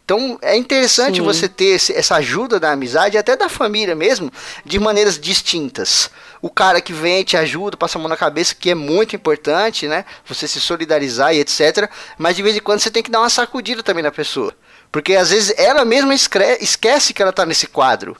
[0.05, 1.21] Então é interessante Sim.
[1.21, 4.31] você ter esse, essa ajuda da amizade, até da família mesmo,
[4.65, 6.09] de maneiras distintas.
[6.41, 9.87] O cara que vem te ajuda, passa a mão na cabeça, que é muito importante,
[9.87, 10.03] né?
[10.25, 11.89] Você se solidarizar e etc.
[12.17, 14.53] Mas de vez em quando você tem que dar uma sacudida também na pessoa.
[14.91, 18.17] Porque às vezes ela mesma esquece que ela tá nesse quadro.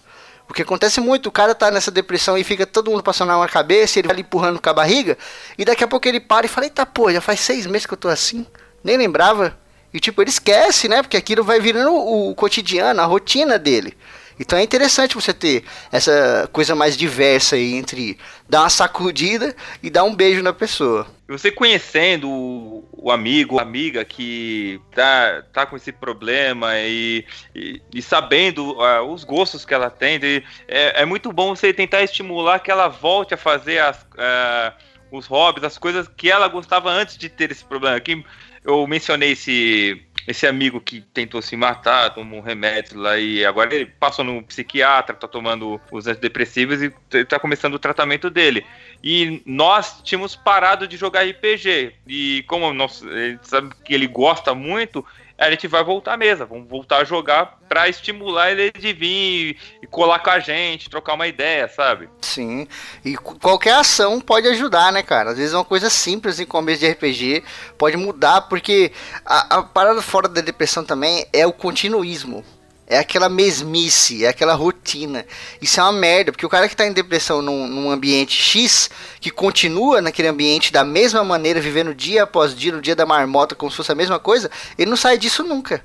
[0.47, 3.99] Porque acontece muito, o cara tá nessa depressão e fica todo mundo passando na cabeça,
[3.99, 5.17] ele vai empurrando com a barriga,
[5.57, 7.93] e daqui a pouco ele para e fala, eita pô, já faz seis meses que
[7.93, 8.45] eu tô assim,
[8.83, 9.57] nem lembrava.
[9.93, 11.01] E tipo, ele esquece, né?
[11.01, 13.95] Porque aquilo vai virando o, cotidiano, a rotina dele.
[14.39, 18.17] Então é interessante você ter essa coisa mais diversa aí entre
[18.49, 21.07] dar uma sacudida e dar um beijo na pessoa.
[21.27, 27.25] Você conhecendo o, o amigo, a amiga que tá, tá com esse problema e,
[27.55, 30.19] e, e sabendo uh, os gostos que ela tem,
[30.67, 34.73] é, é, muito bom você tentar estimular que ela volte a fazer as, uh,
[35.11, 37.99] os hobbies, as coisas que ela gostava antes de ter esse problema.
[37.99, 38.23] Que
[38.63, 43.75] eu mencionei esse, esse amigo que tentou se matar, tomou um remédio lá e agora
[43.75, 46.89] ele passou no psiquiatra, tá tomando os antidepressivos e
[47.25, 48.65] tá começando o tratamento dele.
[49.03, 51.93] E nós tínhamos parado de jogar RPG.
[52.07, 53.03] E como nós,
[53.41, 55.05] sabe que ele gosta muito,
[55.37, 59.57] a gente vai voltar à mesa, vamos voltar a jogar para estimular ele de vir
[59.81, 62.07] e colar com a gente, trocar uma ideia, sabe?
[62.21, 62.67] Sim,
[63.03, 65.31] e qualquer ação pode ajudar, né, cara?
[65.31, 67.43] Às vezes é uma coisa simples em começo de RPG
[67.77, 68.91] pode mudar, porque
[69.25, 72.43] a, a parada fora da depressão também é o continuismo.
[72.85, 75.25] É aquela mesmice, é aquela rotina.
[75.61, 78.89] Isso é uma merda, porque o cara que está em depressão num, num, ambiente X,
[79.21, 83.55] que continua naquele ambiente da mesma maneira, vivendo dia após dia, no dia da marmota,
[83.55, 85.83] como se fosse a mesma coisa, ele não sai disso nunca.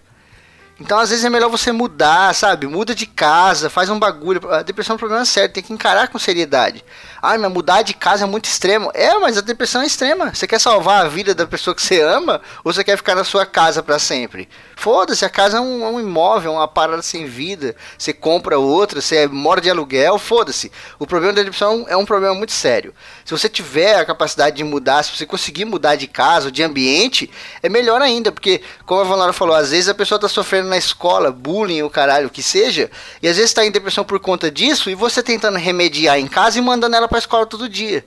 [0.81, 2.69] Então, às vezes é melhor você mudar, sabe?
[2.69, 4.41] Muda de casa, faz um bagulho.
[4.49, 6.85] A depressão é um problema sério, tem que encarar com seriedade.
[7.21, 8.89] Ah, mas mudar de casa é muito extremo.
[8.95, 10.33] É, mas a depressão é extrema.
[10.33, 13.25] Você quer salvar a vida da pessoa que você ama ou você quer ficar na
[13.25, 14.49] sua casa para sempre?
[14.77, 17.75] Foda-se, a casa é um, é um, imóvel, uma parada sem vida.
[17.99, 20.71] Você compra outra, você mora de aluguel, foda-se.
[20.97, 22.95] O problema da depressão é um problema muito sério.
[23.25, 26.63] Se você tiver a capacidade de mudar, se você conseguir mudar de casa ou de
[26.63, 27.29] ambiente,
[27.61, 30.71] é melhor ainda, porque, como a Vanora falou, às vezes a pessoa está sofrendo sofrendo
[30.71, 32.91] na escola, bullying, o caralho, o que seja,
[33.23, 36.59] e às vezes tá em depressão por conta disso, e você tentando remediar em casa
[36.59, 38.05] e mandando ela pra escola todo dia.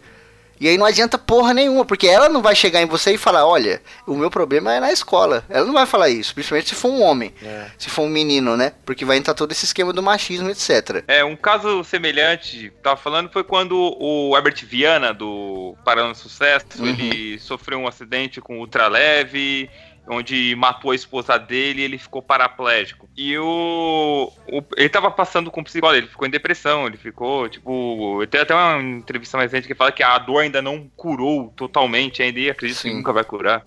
[0.60, 3.48] E aí não adianta porra nenhuma, porque ela não vai chegar em você e falar,
[3.48, 5.44] olha, o meu problema é na escola.
[5.50, 7.66] Ela não vai falar isso, principalmente se for um homem, é.
[7.80, 8.72] se for um menino, né?
[8.86, 11.04] Porque vai entrar todo esse esquema do machismo, etc.
[11.08, 16.86] É, um caso semelhante, tava falando, foi quando o Herbert Viana, do Parando Sucesso, uhum.
[16.86, 19.68] ele sofreu um acidente com ultraleve,
[20.08, 23.10] onde matou a esposa dele e ele ficou paraplégico.
[23.16, 28.26] E o, o ele tava passando com psicólogo, ele ficou em depressão, ele ficou, tipo,
[28.30, 32.22] tem até uma entrevista mais recente que fala que a dor ainda não curou totalmente
[32.22, 32.90] ainda e acredito Sim.
[32.90, 33.64] que nunca vai curar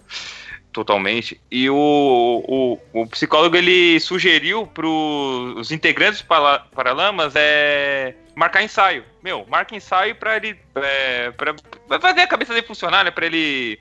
[0.73, 1.41] totalmente.
[1.51, 9.05] E o, o, o psicólogo ele sugeriu para os integrantes do Paralamas é marcar ensaio.
[9.23, 11.55] Meu, marca ensaio para ele é, para
[12.01, 13.79] fazer a cabeça dele funcionar, né, para ele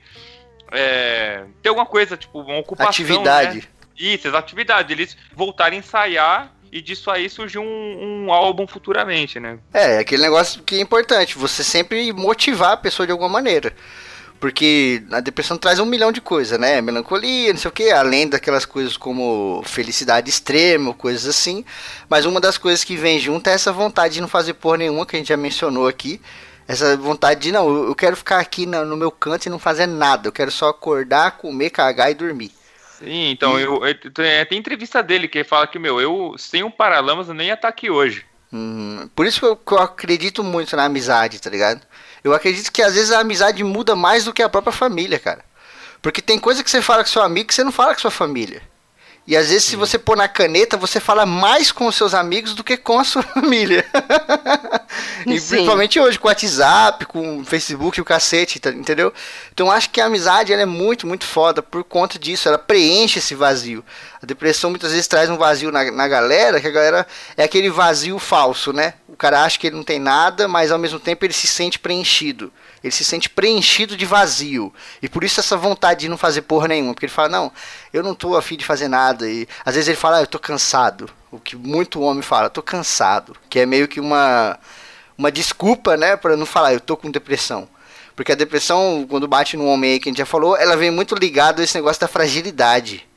[0.72, 2.90] é, ter alguma coisa, tipo, uma ocupação.
[2.90, 3.58] Atividade.
[3.58, 3.64] Né?
[3.96, 4.92] Isso, atividade.
[4.92, 9.58] Eles voltarem a ensaiar e disso aí surgiu um, um, álbum futuramente, né?
[9.72, 13.72] É, aquele negócio que é importante, você sempre motivar a pessoa de alguma maneira.
[14.40, 16.80] Porque a depressão traz um milhão de coisas, né?
[16.80, 21.64] Melancolia, não sei o que, além daquelas coisas como felicidade extrema, coisas assim.
[22.10, 25.06] Mas uma das coisas que vem junto é essa vontade de não fazer porra nenhuma,
[25.06, 26.20] que a gente já mencionou aqui.
[26.66, 29.86] Essa vontade de, não, eu quero ficar aqui no, no meu canto e não fazer
[29.86, 30.28] nada.
[30.28, 32.50] Eu quero só acordar, comer, cagar e dormir.
[32.98, 33.62] Sim, então, e...
[33.62, 33.94] eu, eu,
[34.46, 37.54] tem entrevista dele que ele fala que, meu, eu sem um Paralamas eu nem ia
[37.54, 38.24] estar aqui hoje.
[38.52, 41.82] Hum, por isso que eu, que eu, acredito muito na amizade, tá ligado?
[42.22, 45.44] Eu acredito que às vezes a amizade muda mais do que a própria família, cara.
[46.00, 48.10] Porque tem coisa que você fala com seu amigo que você não fala com sua
[48.10, 48.62] família.
[49.26, 52.52] E às vezes, se você pôr na caneta, você fala mais com os seus amigos
[52.52, 53.84] do que com a sua família.
[55.26, 55.48] e Sim.
[55.48, 59.12] principalmente hoje, com o WhatsApp, com o Facebook e o cacete, tá, entendeu?
[59.52, 62.48] Então acho que a amizade ela é muito, muito foda por conta disso.
[62.48, 63.82] Ela preenche esse vazio.
[64.22, 67.70] A depressão muitas vezes traz um vazio na, na galera, que a galera é aquele
[67.70, 68.94] vazio falso, né?
[69.08, 71.78] O cara acha que ele não tem nada, mas ao mesmo tempo ele se sente
[71.78, 72.52] preenchido
[72.84, 74.70] ele se sente preenchido de vazio.
[75.00, 76.92] E por isso essa vontade de não fazer porra nenhuma.
[76.92, 77.52] Porque ele fala, não,
[77.94, 79.26] eu não tô afim de fazer nada.
[79.26, 81.08] E às vezes ele fala, ah, eu tô cansado.
[81.30, 83.34] O que muito homem fala, tô cansado.
[83.48, 84.58] Que é meio que uma,
[85.16, 87.66] uma desculpa, né, para não falar, eu tô com depressão.
[88.14, 90.90] Porque a depressão, quando bate no homem aí que a gente já falou, ela vem
[90.90, 93.08] muito ligada a esse negócio da fragilidade.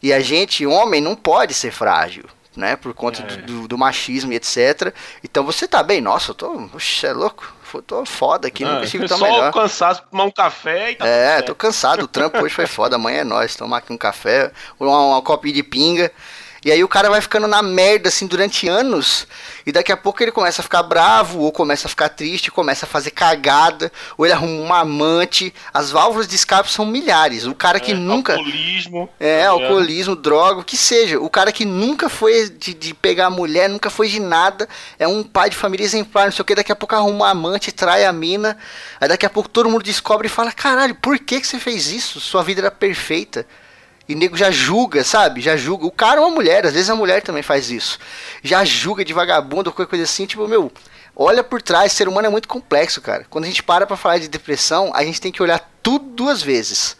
[0.00, 2.24] E a gente, homem, não pode ser frágil
[2.56, 2.76] né?
[2.76, 3.36] Por conta é.
[3.42, 4.92] do, do, machismo e etc.
[5.22, 6.68] Então você tá bem, nossa, eu tô.
[6.74, 7.54] Oxe, é louco.
[7.86, 9.52] Tô foda aqui, não, consigo estar melhor.
[9.52, 12.02] Só cansado tomar um café e tá É, tô cansado.
[12.02, 12.96] O trampo hoje foi foda.
[12.96, 13.54] Amanhã é nós.
[13.54, 16.10] Tomar aqui um café, uma, uma copinha de pinga.
[16.64, 19.26] E aí o cara vai ficando na merda assim durante anos.
[19.64, 22.84] E daqui a pouco ele começa a ficar bravo, ou começa a ficar triste, começa
[22.84, 25.54] a fazer cagada, ou ele arruma um amante.
[25.72, 27.46] As válvulas de escape são milhares.
[27.46, 28.34] O cara que é, nunca.
[28.34, 29.08] Alcoolismo.
[29.18, 31.18] É, tá alcoolismo, droga, o que seja.
[31.18, 34.68] O cara que nunca foi de, de pegar a mulher, nunca foi de nada.
[34.98, 36.54] É um pai de família exemplar, não sei o que.
[36.54, 38.56] Daqui a pouco arruma um amante, trai a mina.
[39.00, 41.90] Aí daqui a pouco todo mundo descobre e fala: caralho, por que, que você fez
[41.90, 42.20] isso?
[42.20, 43.46] Sua vida era perfeita.
[44.10, 45.40] E nego já julga, sabe?
[45.40, 45.86] Já julga.
[45.86, 47.96] O cara é uma mulher, às vezes a mulher também faz isso.
[48.42, 50.72] Já julga de vagabundo qualquer coisa assim, tipo, meu,
[51.14, 53.24] olha por trás, ser humano é muito complexo, cara.
[53.30, 56.42] Quando a gente para pra falar de depressão, a gente tem que olhar tudo duas
[56.42, 56.96] vezes.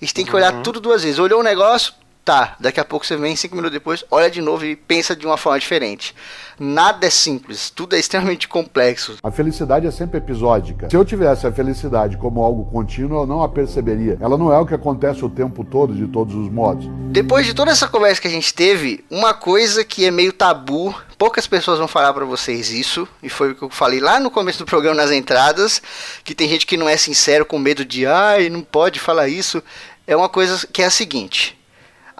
[0.00, 0.62] A gente tem que olhar uhum.
[0.62, 1.18] tudo duas vezes.
[1.18, 1.92] Olhou um negócio,
[2.28, 2.56] tá.
[2.60, 5.38] Daqui a pouco você vem, cinco minutos depois, olha de novo e pensa de uma
[5.38, 6.14] forma diferente.
[6.60, 9.16] Nada é simples, tudo é extremamente complexo.
[9.22, 10.90] A felicidade é sempre episódica.
[10.90, 14.18] Se eu tivesse a felicidade como algo contínuo, eu não a perceberia.
[14.20, 16.86] Ela não é o que acontece o tempo todo, de todos os modos.
[17.10, 20.94] Depois de toda essa conversa que a gente teve, uma coisa que é meio tabu,
[21.16, 24.30] poucas pessoas vão falar para vocês isso, e foi o que eu falei lá no
[24.30, 25.80] começo do programa nas entradas,
[26.22, 29.62] que tem gente que não é sincero com medo de, ai, não pode falar isso.
[30.06, 31.57] É uma coisa que é a seguinte: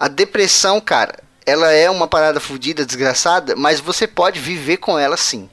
[0.01, 5.17] a depressão, cara, ela é uma parada fodida, desgraçada, mas você pode viver com ela
[5.17, 5.49] sim.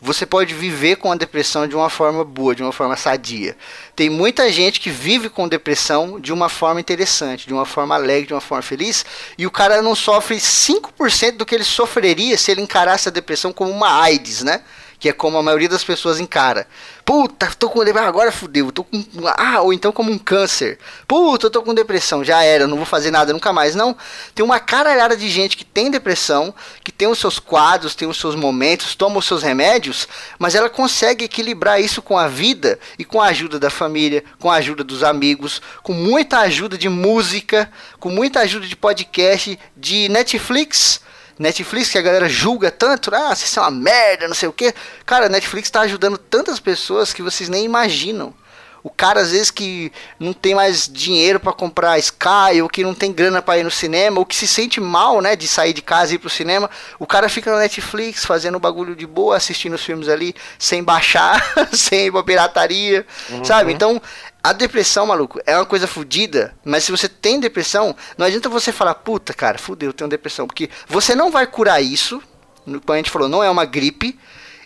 [0.00, 3.54] Você pode viver com a depressão de uma forma boa, de uma forma sadia.
[3.94, 8.28] Tem muita gente que vive com depressão de uma forma interessante, de uma forma alegre,
[8.28, 9.04] de uma forma feliz,
[9.36, 13.52] e o cara não sofre 5% do que ele sofreria se ele encarasse a depressão
[13.52, 14.62] como uma AIDS, né?
[14.98, 16.66] Que é como a maioria das pessoas encara.
[17.04, 19.02] Puta, tô com depressão, agora fudeu, tô com.
[19.36, 20.78] Ah, ou então como um câncer.
[21.06, 23.74] Puta, eu tô com depressão, já era, não vou fazer nada nunca mais.
[23.74, 23.96] Não,
[24.34, 28.18] tem uma caralhada de gente que tem depressão, que tem os seus quadros, tem os
[28.18, 30.06] seus momentos, toma os seus remédios,
[30.38, 34.50] mas ela consegue equilibrar isso com a vida e com a ajuda da família, com
[34.50, 40.08] a ajuda dos amigos, com muita ajuda de música, com muita ajuda de podcast, de
[40.10, 41.00] Netflix
[41.38, 44.74] Netflix, que a galera julga tanto, ah, vocês são uma merda, não sei o que.
[45.06, 48.34] Cara, Netflix está ajudando tantas pessoas que vocês nem imaginam.
[48.82, 52.94] O cara, às vezes, que não tem mais dinheiro para comprar Sky, ou que não
[52.94, 55.82] tem grana para ir no cinema, ou que se sente mal, né, de sair de
[55.82, 59.74] casa e ir pro cinema, o cara fica na Netflix fazendo bagulho de boa, assistindo
[59.74, 63.44] os filmes ali, sem baixar, sem ir pra pirataria, uhum.
[63.44, 63.72] sabe?
[63.72, 64.00] Então,
[64.42, 68.72] a depressão, maluco, é uma coisa fodida, mas se você tem depressão, não adianta você
[68.72, 72.22] falar, puta, cara, fudeu, eu tenho depressão, porque você não vai curar isso,
[72.64, 74.18] como a gente falou, não é uma gripe,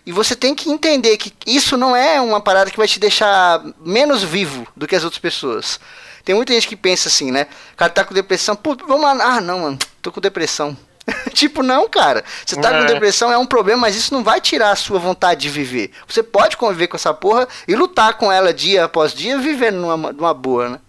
[0.05, 3.65] e você tem que entender que isso não é uma parada que vai te deixar
[3.85, 5.79] menos vivo do que as outras pessoas.
[6.25, 7.47] Tem muita gente que pensa assim, né?
[7.73, 9.37] O cara tá com depressão, pô, vamos lá.
[9.37, 10.77] Ah, não, mano, tô com depressão.
[11.33, 12.25] tipo, não, cara.
[12.45, 12.81] Você tá é.
[12.81, 15.91] com depressão é um problema, mas isso não vai tirar a sua vontade de viver.
[16.07, 20.13] Você pode conviver com essa porra e lutar com ela dia após dia, vivendo numa,
[20.13, 20.81] numa boa, né?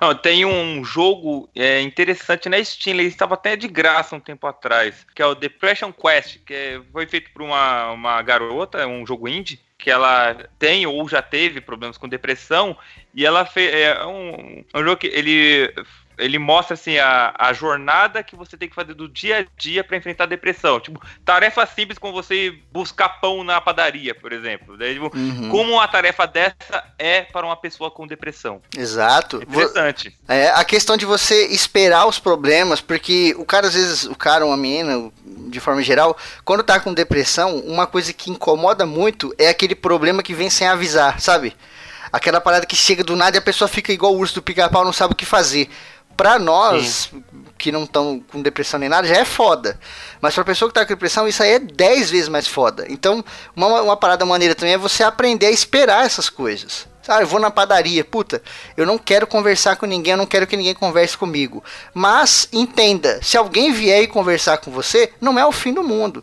[0.00, 4.46] Não, tem um jogo é, interessante na Steam, ele estava até de graça um tempo
[4.46, 9.06] atrás, que é o Depression Quest, que é, foi feito por uma, uma garota, um
[9.06, 12.76] jogo indie, que ela tem ou já teve problemas com depressão,
[13.14, 13.74] e ela fez.
[13.74, 15.72] É um, um jogo que ele
[16.20, 19.82] ele mostra assim a, a jornada que você tem que fazer do dia a dia
[19.82, 20.78] para enfrentar a depressão.
[20.78, 24.76] Tipo, tarefa simples como você buscar pão na padaria, por exemplo.
[24.76, 25.48] Daí, tipo, uhum.
[25.48, 28.60] Como uma tarefa dessa é para uma pessoa com depressão.
[28.76, 29.40] Exato.
[29.40, 30.18] É interessante.
[30.28, 34.44] É, a questão de você esperar os problemas, porque o cara, às vezes, o cara,
[34.44, 39.48] uma menina, de forma geral, quando tá com depressão, uma coisa que incomoda muito é
[39.48, 41.56] aquele problema que vem sem avisar, sabe?
[42.12, 44.84] Aquela parada que chega do nada e a pessoa fica igual o urso do pica-pau,
[44.84, 45.68] não sabe o que fazer
[46.20, 47.24] pra nós Sim.
[47.56, 49.80] que não estão com depressão nem nada, já é foda.
[50.20, 52.84] Mas pra pessoa que tá com depressão, isso aí é 10 vezes mais foda.
[52.90, 53.24] Então,
[53.56, 56.86] uma, uma parada maneira também é você aprender a esperar essas coisas.
[57.08, 58.42] Ah, eu vou na padaria, puta,
[58.76, 61.64] eu não quero conversar com ninguém, eu não quero que ninguém converse comigo.
[61.94, 66.22] Mas entenda, se alguém vier e conversar com você, não é o fim do mundo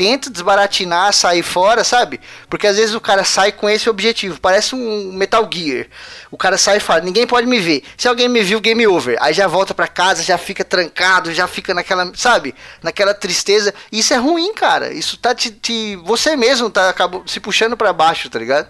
[0.00, 2.18] tenta desbaratinar, sair fora, sabe?
[2.48, 5.88] Porque às vezes o cara sai com esse objetivo, parece um Metal Gear.
[6.30, 7.84] O cara sai e fala: ninguém pode me ver.
[7.98, 9.18] Se alguém me viu, game over.
[9.20, 12.54] Aí já volta para casa, já fica trancado, já fica naquela, sabe?
[12.82, 13.74] Naquela tristeza.
[13.92, 14.90] Isso é ruim, cara.
[14.90, 15.50] Isso tá te.
[15.50, 18.68] te você mesmo tá acabou, se puxando para baixo, tá ligado?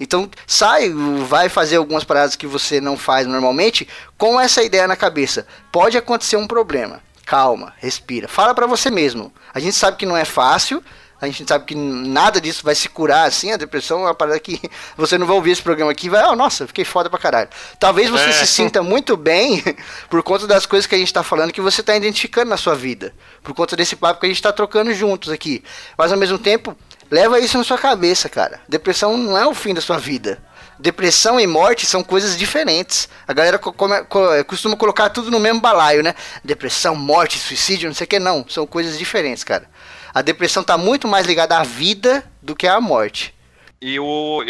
[0.00, 0.92] Então sai,
[1.28, 3.86] vai fazer algumas paradas que você não faz normalmente
[4.18, 5.46] com essa ideia na cabeça.
[5.70, 8.28] Pode acontecer um problema calma, respira.
[8.28, 9.32] Fala para você mesmo.
[9.52, 10.82] A gente sabe que não é fácil,
[11.20, 13.52] a gente sabe que nada disso vai se curar assim.
[13.52, 14.60] A depressão é uma parada que
[14.96, 17.48] você não vai ouvir esse programa aqui e vai, oh, nossa, fiquei foda pra caralho.
[17.80, 18.32] Talvez você é.
[18.32, 19.62] se sinta muito bem
[20.08, 22.76] por conta das coisas que a gente tá falando que você tá identificando na sua
[22.76, 23.12] vida.
[23.42, 25.64] Por conta desse papo que a gente tá trocando juntos aqui.
[25.98, 26.76] Mas ao mesmo tempo,
[27.10, 28.60] leva isso na sua cabeça, cara.
[28.68, 30.40] Depressão não é o fim da sua vida
[30.78, 33.08] depressão e morte são coisas diferentes.
[33.26, 36.14] A galera costuma colocar tudo no mesmo balaio, né?
[36.44, 38.44] Depressão, morte, suicídio, não sei o que, não.
[38.48, 39.68] São coisas diferentes, cara.
[40.14, 43.34] A depressão está muito mais ligada à vida do que à morte.
[43.80, 44.42] E, o,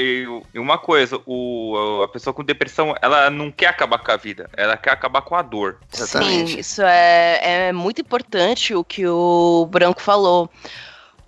[0.54, 4.48] e uma coisa, o, a pessoa com depressão, ela não quer acabar com a vida,
[4.56, 5.80] ela quer acabar com a dor.
[5.92, 6.52] Exatamente.
[6.52, 10.48] Sim, isso é, é muito importante o que o Branco falou.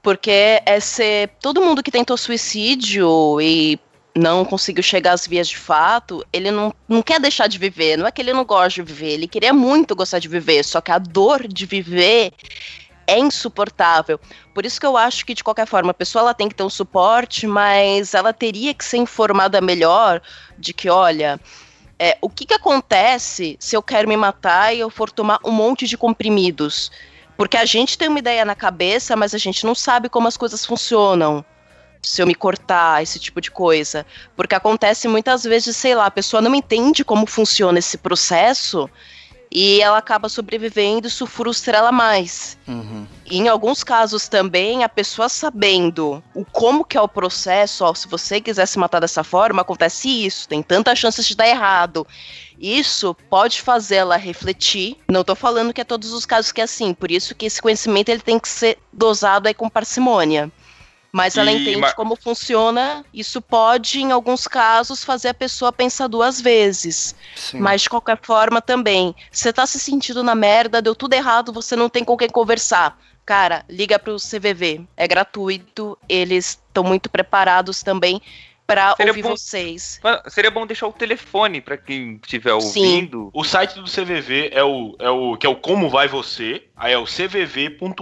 [0.00, 1.30] Porque é ser.
[1.40, 3.78] Todo mundo que tentou suicídio e
[4.18, 7.96] não conseguiu chegar às vias de fato, ele não, não quer deixar de viver.
[7.96, 10.80] Não é que ele não gosta de viver, ele queria muito gostar de viver, só
[10.80, 12.32] que a dor de viver
[13.06, 14.20] é insuportável.
[14.52, 16.62] Por isso que eu acho que, de qualquer forma, a pessoa ela tem que ter
[16.62, 20.20] um suporte, mas ela teria que ser informada melhor
[20.58, 21.40] de que, olha,
[21.98, 25.52] é, o que, que acontece se eu quero me matar e eu for tomar um
[25.52, 26.90] monte de comprimidos?
[27.36, 30.36] Porque a gente tem uma ideia na cabeça, mas a gente não sabe como as
[30.36, 31.44] coisas funcionam
[32.02, 34.06] se eu me cortar, esse tipo de coisa.
[34.36, 38.88] Porque acontece muitas vezes, sei lá, a pessoa não entende como funciona esse processo
[39.50, 42.58] e ela acaba sobrevivendo, isso frustra ela mais.
[42.66, 43.06] Uhum.
[43.24, 47.94] E em alguns casos também, a pessoa sabendo o como que é o processo, ó,
[47.94, 52.06] se você quiser se matar dessa forma, acontece isso, tem tantas chances de dar errado.
[52.60, 54.98] Isso pode fazer ela refletir.
[55.08, 57.62] Não estou falando que é todos os casos que é assim, por isso que esse
[57.62, 60.50] conhecimento ele tem que ser dosado aí com parcimônia.
[61.12, 63.04] Mas ela e, entende como funciona.
[63.12, 67.14] Isso pode, em alguns casos, fazer a pessoa pensar duas vezes.
[67.34, 67.60] Sim.
[67.60, 69.14] Mas de qualquer forma também.
[69.30, 72.98] Você tá se sentindo na merda, deu tudo errado, você não tem com quem conversar.
[73.24, 74.86] Cara, liga pro CVV.
[74.96, 78.20] É gratuito, eles estão muito preparados também
[78.68, 79.98] para ouvir bom, vocês.
[80.28, 83.30] Seria bom deixar o telefone para quem estiver ouvindo.
[83.32, 86.92] O site do CVV é o, é o que é o Como Vai Você Aí
[86.92, 87.98] é o cvv.org.br,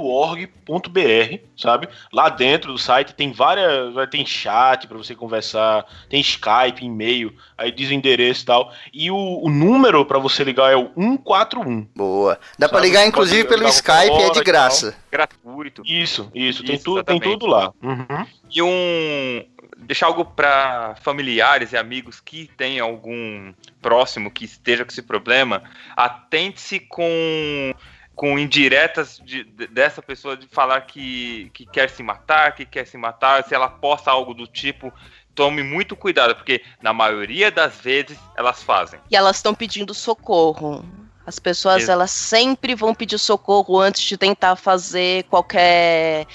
[1.57, 1.89] sabe?
[2.13, 3.95] Lá dentro do site tem várias.
[4.11, 8.73] Tem chat para você conversar, tem Skype, e-mail, aí diz o endereço e tal.
[8.93, 11.89] E o, o número para você ligar é o 141.
[11.97, 12.39] Boa.
[12.59, 14.95] Dá para ligar, inclusive, pelo Skype, é de graça.
[15.11, 15.83] Gratuito.
[15.87, 17.73] Isso, isso, tem, tudo, tem tudo lá.
[17.83, 18.27] Uhum.
[18.55, 19.45] E um.
[19.79, 25.63] Deixar algo para familiares e amigos que têm algum próximo que esteja com esse problema,
[25.95, 27.73] atente-se com
[28.17, 32.87] com indiretas de, de, dessa pessoa de falar que, que quer se matar, que quer
[32.87, 34.91] se matar, se ela posta algo do tipo,
[35.35, 38.99] tome muito cuidado, porque na maioria das vezes elas fazem.
[39.11, 40.83] E elas estão pedindo socorro.
[41.27, 41.91] As pessoas, Isso.
[41.91, 46.27] elas sempre vão pedir socorro antes de tentar fazer qualquer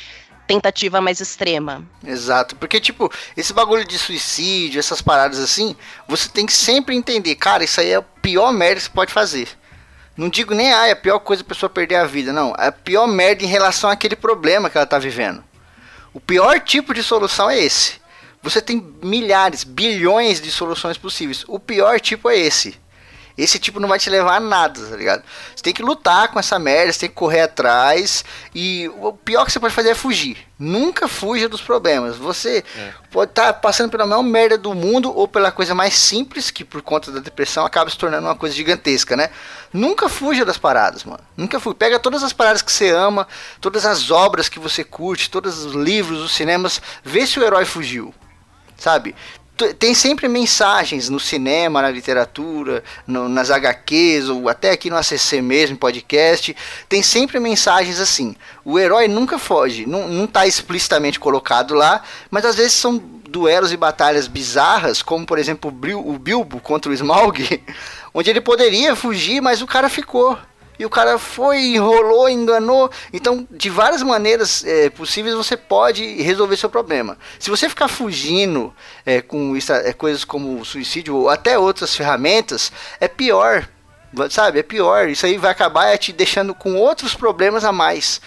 [0.46, 1.84] tentativa mais extrema.
[2.06, 5.76] Exato, porque tipo, esse bagulho de suicídio, essas paradas assim,
[6.08, 9.14] você tem que sempre entender, cara, isso aí é a pior merda que você pode
[9.14, 9.48] fazer.
[10.22, 12.32] Não digo nem, ah, é a pior coisa a pessoa perder a vida.
[12.32, 15.44] Não, é a pior merda em relação àquele problema que ela está vivendo.
[16.14, 18.00] O pior tipo de solução é esse.
[18.44, 21.44] Você tem milhares, bilhões de soluções possíveis.
[21.48, 22.80] O pior tipo é esse.
[23.38, 25.24] Esse tipo não vai te levar a nada, tá ligado?
[25.56, 28.24] Você tem que lutar com essa merda, você tem que correr atrás.
[28.54, 30.38] E o pior que você pode fazer é fugir.
[30.60, 32.18] Nunca fuja dos problemas.
[32.18, 32.94] Você é.
[33.12, 36.64] pode estar tá passando pela maior merda do mundo ou pela coisa mais simples, que
[36.64, 39.30] por conta da depressão acaba se tornando uma coisa gigantesca, né?
[39.74, 41.24] Nunca fuja das paradas, mano.
[41.36, 41.76] Nunca fuja.
[41.76, 43.28] Pega todas as paradas que você ama,
[43.60, 47.66] todas as obras que você curte, todos os livros, os cinemas, vê se o herói
[47.66, 48.14] fugiu
[48.82, 49.16] sabe?
[49.78, 55.42] Tem sempre mensagens no cinema, na literatura, no, nas HQs, ou até aqui no ACC
[55.42, 56.56] mesmo, podcast.
[56.90, 58.36] Tem sempre mensagens assim.
[58.66, 63.78] O herói nunca foge, não está explicitamente colocado lá, mas às vezes são duelos e
[63.78, 67.64] batalhas bizarras, como por exemplo o Bilbo contra o Smaug,
[68.14, 70.38] onde ele poderia fugir, mas o cara ficou
[70.82, 72.90] e o cara foi, enrolou, enganou.
[73.14, 77.20] Então, de várias maneiras é, possíveis, você pode resolver seu problema.
[77.38, 78.74] Se você ficar fugindo
[79.06, 83.70] é, com isso, é, coisas como suicídio ou até outras ferramentas, é pior.
[84.32, 84.58] Sabe?
[84.58, 85.08] É pior.
[85.08, 88.20] Isso aí vai acabar te deixando com outros problemas a mais.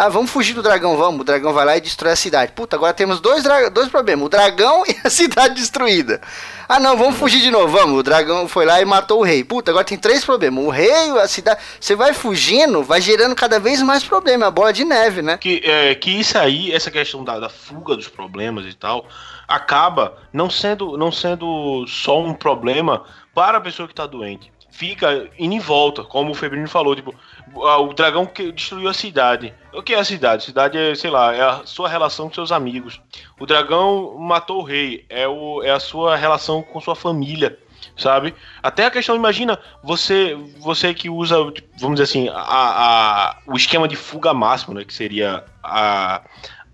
[0.00, 1.22] Ah, vamos fugir do dragão, vamos.
[1.22, 2.52] O dragão vai lá e destrói a cidade.
[2.52, 3.42] Puta, agora temos dois,
[3.72, 6.20] dois problemas: o dragão e a cidade destruída.
[6.68, 7.98] Ah, não, vamos fugir de novo, vamos.
[7.98, 9.42] O dragão foi lá e matou o rei.
[9.42, 11.60] Puta, agora tem três problemas: o rei, a cidade.
[11.80, 14.46] Você vai fugindo, vai gerando cada vez mais problema.
[14.46, 15.36] A bola de neve, né?
[15.36, 19.04] Que, é, que isso aí, essa questão da, da fuga dos problemas e tal,
[19.48, 23.02] acaba não sendo, não sendo só um problema
[23.34, 27.12] para a pessoa que está doente fica indo em volta, como o Febrino falou, tipo,
[27.54, 29.54] o dragão que destruiu a cidade.
[29.72, 30.44] O que é a cidade?
[30.44, 33.00] Cidade é, sei lá, é a sua relação com seus amigos.
[33.38, 37.58] O dragão matou o rei, é, o, é a sua relação com sua família,
[37.96, 38.34] sabe?
[38.62, 41.36] Até a questão, imagina, você você que usa,
[41.78, 46.22] vamos dizer assim, a, a o esquema de fuga máximo, né, que seria a,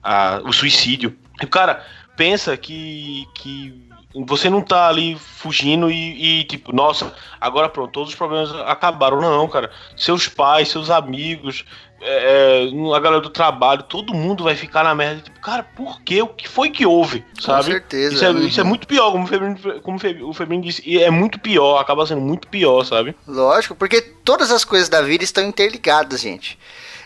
[0.02, 1.16] a, o suicídio.
[1.42, 1.84] O cara
[2.16, 3.83] pensa que, que
[4.14, 9.20] você não tá ali fugindo e, e, tipo, nossa, agora pronto, todos os problemas acabaram.
[9.20, 9.70] Não, cara.
[9.96, 11.64] Seus pais, seus amigos,
[12.00, 15.22] é, é, a galera do trabalho, todo mundo vai ficar na merda.
[15.22, 16.22] Tipo, cara, por quê?
[16.22, 17.24] O que foi que houve?
[17.40, 17.64] Sabe?
[17.64, 18.14] Com certeza.
[18.14, 18.38] Isso é, uhum.
[18.46, 19.98] isso é muito pior, como o, Febrino, como
[20.28, 20.82] o Febrino disse.
[20.86, 23.16] E é muito pior, acaba sendo muito pior, sabe?
[23.26, 26.58] Lógico, porque todas as coisas da vida estão interligadas, gente.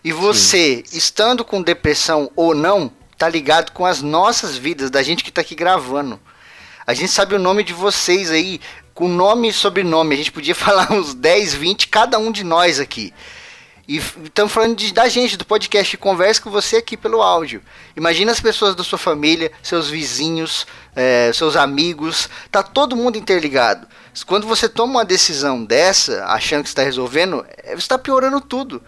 [0.05, 0.99] E você, Sim.
[0.99, 5.41] estando com depressão ou não, tá ligado com as nossas vidas, da gente que tá
[5.41, 6.21] aqui gravando.
[6.89, 8.59] A gente sabe o nome de vocês aí,
[8.95, 10.15] com nome e sobrenome.
[10.15, 13.13] A gente podia falar uns 10, 20, cada um de nós aqui.
[13.87, 17.61] E estamos falando de, da gente, do podcast, conversa com você aqui pelo áudio.
[17.95, 20.67] Imagina as pessoas da sua família, seus vizinhos,
[20.97, 23.87] é, seus amigos, tá todo mundo interligado.
[24.27, 28.83] Quando você toma uma decisão dessa, achando que está resolvendo, é, você está piorando tudo.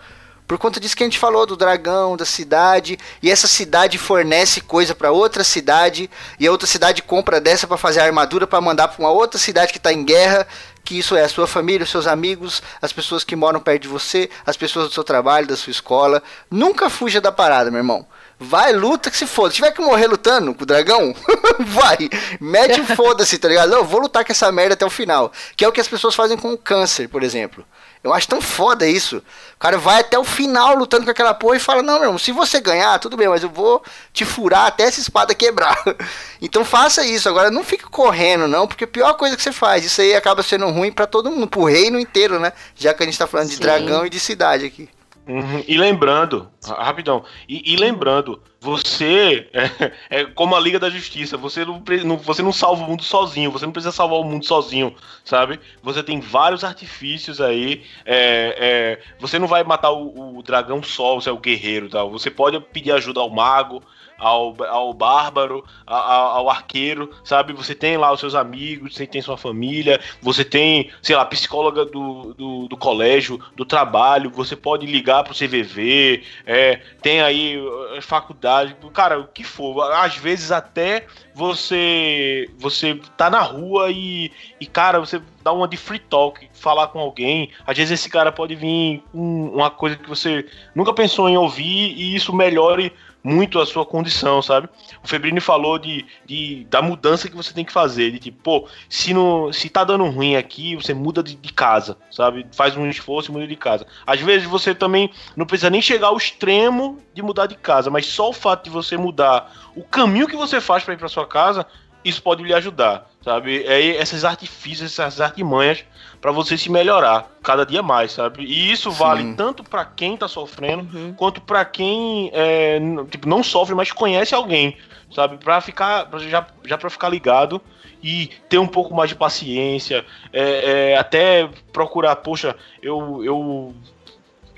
[0.50, 4.60] Por conta disso que a gente falou do dragão, da cidade, e essa cidade fornece
[4.60, 8.88] coisa para outra cidade, e a outra cidade compra dessa para fazer armadura para mandar
[8.88, 10.44] para uma outra cidade que está em guerra,
[10.82, 13.86] que isso é a sua família, os seus amigos, as pessoas que moram perto de
[13.86, 16.20] você, as pessoas do seu trabalho, da sua escola.
[16.50, 18.04] Nunca fuja da parada, meu irmão.
[18.36, 19.50] Vai, luta que se foda.
[19.50, 21.14] Se tiver que morrer lutando com o dragão,
[21.60, 22.10] vai.
[22.40, 23.70] Mete o foda-se, tá ligado?
[23.70, 25.30] Não, vou lutar com essa merda até o final.
[25.56, 27.64] Que é o que as pessoas fazem com o câncer, por exemplo.
[28.02, 29.18] Eu acho tão foda isso.
[29.18, 32.18] O cara vai até o final lutando com aquela porra e fala: Não, meu irmão,
[32.18, 33.82] se você ganhar, tudo bem, mas eu vou
[34.12, 35.76] te furar até essa espada quebrar.
[36.40, 37.28] então faça isso.
[37.28, 40.42] Agora não fique correndo, não, porque a pior coisa que você faz, isso aí acaba
[40.42, 42.54] sendo ruim para todo mundo, pro reino inteiro, né?
[42.74, 43.56] Já que a gente tá falando Sim.
[43.56, 44.88] de dragão e de cidade aqui.
[45.26, 45.62] Uhum.
[45.68, 47.24] E lembrando Rapidão.
[47.48, 52.42] E, e lembrando, você é, é, como a Liga da Justiça, você não, não, você
[52.42, 54.94] não salva o mundo sozinho, você não precisa salvar o mundo sozinho,
[55.24, 55.58] sabe?
[55.82, 57.82] Você tem vários artifícios aí.
[58.04, 62.10] É, é, você não vai matar o, o dragão só, você é o guerreiro tal.
[62.10, 63.82] Você pode pedir ajuda ao mago,
[64.20, 67.54] ao, ao bárbaro, ao, ao, arqueiro, sabe?
[67.54, 71.86] Você tem lá os seus amigos, você tem sua família, você tem, sei lá, psicóloga
[71.86, 76.22] do, do, do colégio, do trabalho, você pode ligar pro CVV,
[76.52, 77.56] é, tem aí
[77.94, 79.88] eh, faculdade, cara, o que for.
[79.92, 85.76] Às vezes até você você tá na rua e, e cara, você dá uma de
[85.76, 87.52] free talk, falar com alguém.
[87.64, 90.44] Às vezes esse cara pode vir com uma coisa que você
[90.74, 92.92] nunca pensou em ouvir e isso melhore
[93.22, 94.68] muito a sua condição, sabe?
[95.02, 98.68] O Febrini falou de, de, da mudança que você tem que fazer, de tipo, pô,
[98.88, 102.46] se, não, se tá dando ruim aqui, você muda de, de casa, sabe?
[102.52, 103.86] Faz um esforço e muda de casa.
[104.06, 108.06] Às vezes você também não precisa nem chegar ao extremo de mudar de casa, mas
[108.06, 111.26] só o fato de você mudar o caminho que você faz para ir para sua
[111.26, 111.66] casa,
[112.04, 113.64] isso pode lhe ajudar, sabe?
[113.64, 115.84] É esses artifícios, essas artimanhas
[116.20, 118.44] para você se melhorar cada dia mais, sabe?
[118.44, 119.34] E isso vale Sim.
[119.34, 121.14] tanto para quem tá sofrendo, uhum.
[121.14, 122.78] quanto para quem é,
[123.10, 124.76] tipo, não sofre, mas conhece alguém,
[125.14, 125.38] sabe?
[125.38, 127.60] Para ficar, já, já para ficar ligado
[128.02, 133.74] e ter um pouco mais de paciência, é, é, até procurar, poxa, eu, eu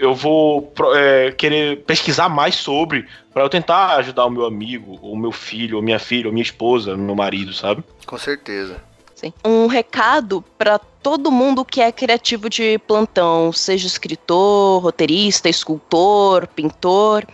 [0.02, 5.16] eu vou é, querer pesquisar mais sobre para eu tentar ajudar o meu amigo, ou
[5.16, 7.84] meu filho, ou minha filha, ou minha esposa, meu marido, sabe?
[8.04, 8.82] Com certeza.
[9.14, 9.32] Sim.
[9.44, 17.24] Um recado para todo mundo que é criativo de plantão, seja escritor, roteirista, escultor, pintor.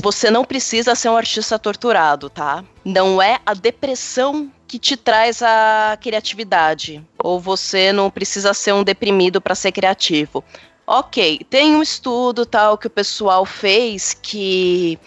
[0.00, 2.64] Você não precisa ser um artista torturado, tá?
[2.84, 7.04] Não é a depressão que te traz a criatividade.
[7.18, 10.44] Ou você não precisa ser um deprimido para ser criativo.
[10.92, 14.98] Ok, tem um estudo tal que o pessoal fez que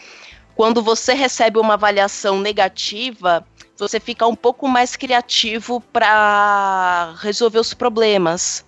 [0.55, 7.73] quando você recebe uma avaliação negativa, você fica um pouco mais criativo para resolver os
[7.73, 8.63] problemas.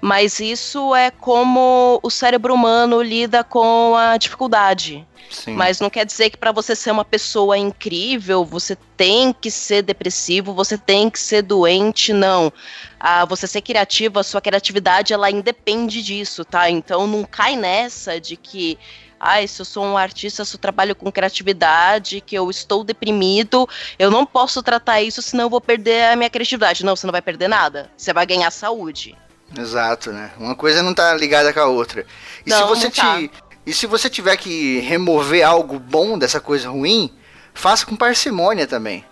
[0.00, 5.06] Mas isso é como o cérebro humano lida com a dificuldade.
[5.30, 5.52] Sim.
[5.54, 9.82] Mas não quer dizer que para você ser uma pessoa incrível, você tem que ser
[9.82, 12.52] depressivo, você tem que ser doente, não.
[12.98, 16.68] Ah, você ser criativo, a sua criatividade, ela independe disso, tá?
[16.68, 18.78] Então não cai nessa de que
[19.20, 23.68] ai, se eu sou um artista, se eu trabalho com criatividade, que eu estou deprimido,
[23.98, 26.84] eu não posso tratar isso, senão eu vou perder a minha criatividade.
[26.84, 27.90] Não, você não vai perder nada.
[27.96, 29.14] Você vai ganhar saúde.
[29.56, 30.30] Exato, né?
[30.38, 32.06] Uma coisa não tá ligada com a outra.
[32.46, 33.00] E não, se você te.
[33.00, 33.20] Tá.
[33.66, 37.12] E se você tiver que remover algo bom dessa coisa ruim,
[37.52, 39.04] faça com parcimônia também.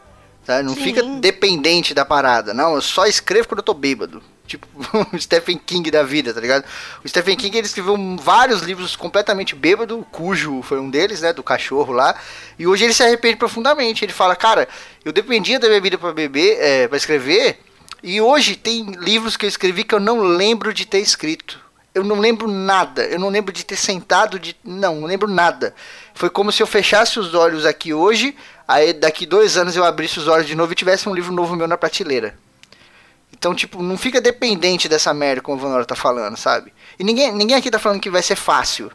[0.44, 0.62] Tá?
[0.62, 0.82] Não Sim.
[0.82, 2.54] fica dependente da parada.
[2.54, 4.22] Não, eu só escrevo quando eu tô bêbado.
[4.46, 4.66] Tipo,
[5.12, 6.64] o Stephen King da vida, tá ligado?
[7.04, 11.34] O Stephen King ele escreveu vários livros completamente bêbado, cujo foi um deles, né?
[11.34, 12.14] Do cachorro lá.
[12.58, 14.04] E hoje ele se arrepende profundamente.
[14.04, 14.66] Ele fala, cara,
[15.04, 17.60] eu dependia da bebida para beber, é, para escrever.
[18.02, 21.60] E hoje tem livros que eu escrevi que eu não lembro de ter escrito.
[21.94, 23.04] Eu não lembro nada.
[23.04, 24.56] Eu não lembro de ter sentado de.
[24.62, 25.74] Não, não lembro nada.
[26.14, 28.36] Foi como se eu fechasse os olhos aqui hoje,
[28.66, 31.56] aí daqui dois anos eu abrisse os olhos de novo e tivesse um livro novo
[31.56, 32.38] meu na prateleira.
[33.32, 36.72] Então, tipo, não fica dependente dessa merda, como o Vanora tá falando, sabe?
[36.98, 38.90] E ninguém, ninguém aqui tá falando que vai ser fácil.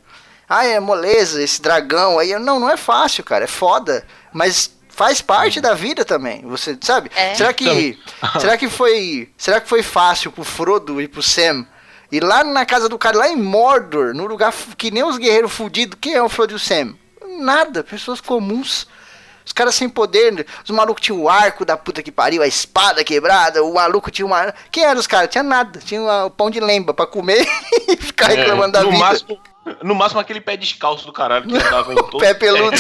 [0.48, 2.38] Ah, é moleza, esse dragão aí.
[2.40, 3.46] Não, não é fácil, cara.
[3.46, 4.06] É foda.
[4.34, 6.42] Mas faz parte da vida também.
[6.44, 7.12] Você sabe?
[7.16, 7.36] É.
[7.36, 7.98] Será que
[8.40, 11.66] será que foi será que foi fácil pro Frodo e pro Sam
[12.12, 15.52] ir lá na casa do cara lá em Mordor, no lugar que nem os guerreiros
[15.52, 15.98] fudidos?
[16.00, 16.96] Quem é o Frodo e o Sam?
[17.40, 18.88] Nada, pessoas comuns.
[19.46, 23.04] Os caras sem poder, os malucos tinham o arco da puta que pariu, a espada
[23.04, 24.54] quebrada, o maluco tinha uma.
[24.72, 25.30] Quem eram os caras?
[25.30, 27.46] Tinha nada, tinha o pão de lembra pra comer
[27.88, 28.98] e ficar é, reclamando da vida.
[28.98, 29.40] Máximo,
[29.82, 32.20] no máximo aquele pé descalço do caralho que andava em todo.
[32.20, 32.76] pé peludo.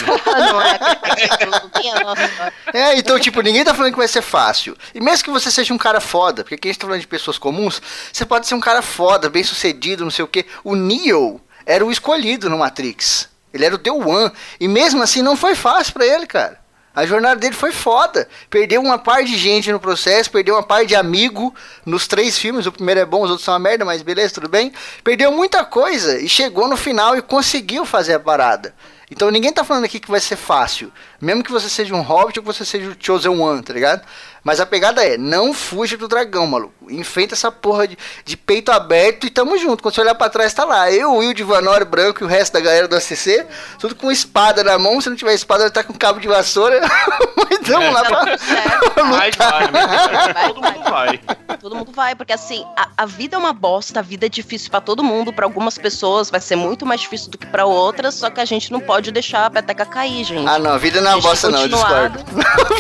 [2.74, 2.78] É.
[2.78, 4.76] é, então, tipo, ninguém tá falando que vai ser fácil.
[4.94, 7.08] E mesmo que você seja um cara foda, porque aqui a gente tá falando de
[7.08, 10.46] pessoas comuns, você pode ser um cara foda, bem sucedido, não sei o quê.
[10.64, 13.33] O Neo era o escolhido no Matrix.
[13.54, 14.32] Ele era o The One.
[14.60, 16.64] E mesmo assim não foi fácil para ele, cara.
[16.96, 18.28] A jornada dele foi foda.
[18.50, 22.68] Perdeu uma par de gente no processo, perdeu uma par de amigo nos três filmes.
[22.68, 24.72] O primeiro é bom, os outros são uma merda, mas beleza, tudo bem.
[25.04, 28.76] Perdeu muita coisa e chegou no final e conseguiu fazer a parada.
[29.10, 30.92] Então ninguém tá falando aqui que vai ser fácil.
[31.24, 34.02] Mesmo que você seja um hobbit ou que você seja o Chosen One, tá ligado?
[34.44, 36.74] Mas a pegada é, não fuja do dragão, maluco.
[36.90, 39.82] Enfrenta essa porra de, de peito aberto e tamo junto.
[39.82, 40.92] Quando você olhar pra trás, tá lá.
[40.92, 43.48] Eu, o Will de Vanor branco e o resto da galera do ACC,
[43.80, 45.00] tudo com espada na mão.
[45.00, 46.82] Se não tiver espada, ele tá com cabo de vassoura.
[47.40, 48.24] Mas vamos é, lá pra.
[49.14, 51.20] Vai, vai, vai, todo mundo vai.
[51.60, 54.70] Todo mundo vai, porque assim, a, a vida é uma bosta, a vida é difícil
[54.72, 55.32] para todo mundo.
[55.34, 58.46] Para algumas pessoas vai ser muito mais difícil do que para outras, só que a
[58.46, 60.48] gente não pode deixar a peteca cair, gente.
[60.48, 62.20] Ah, não, a vida não uma bosta, não, eu discordo.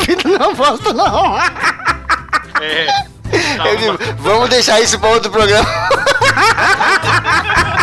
[0.05, 1.38] vida não é uma bosta, não.
[2.61, 2.88] É.
[3.65, 5.68] Eu digo, vamos deixar isso para outro programa.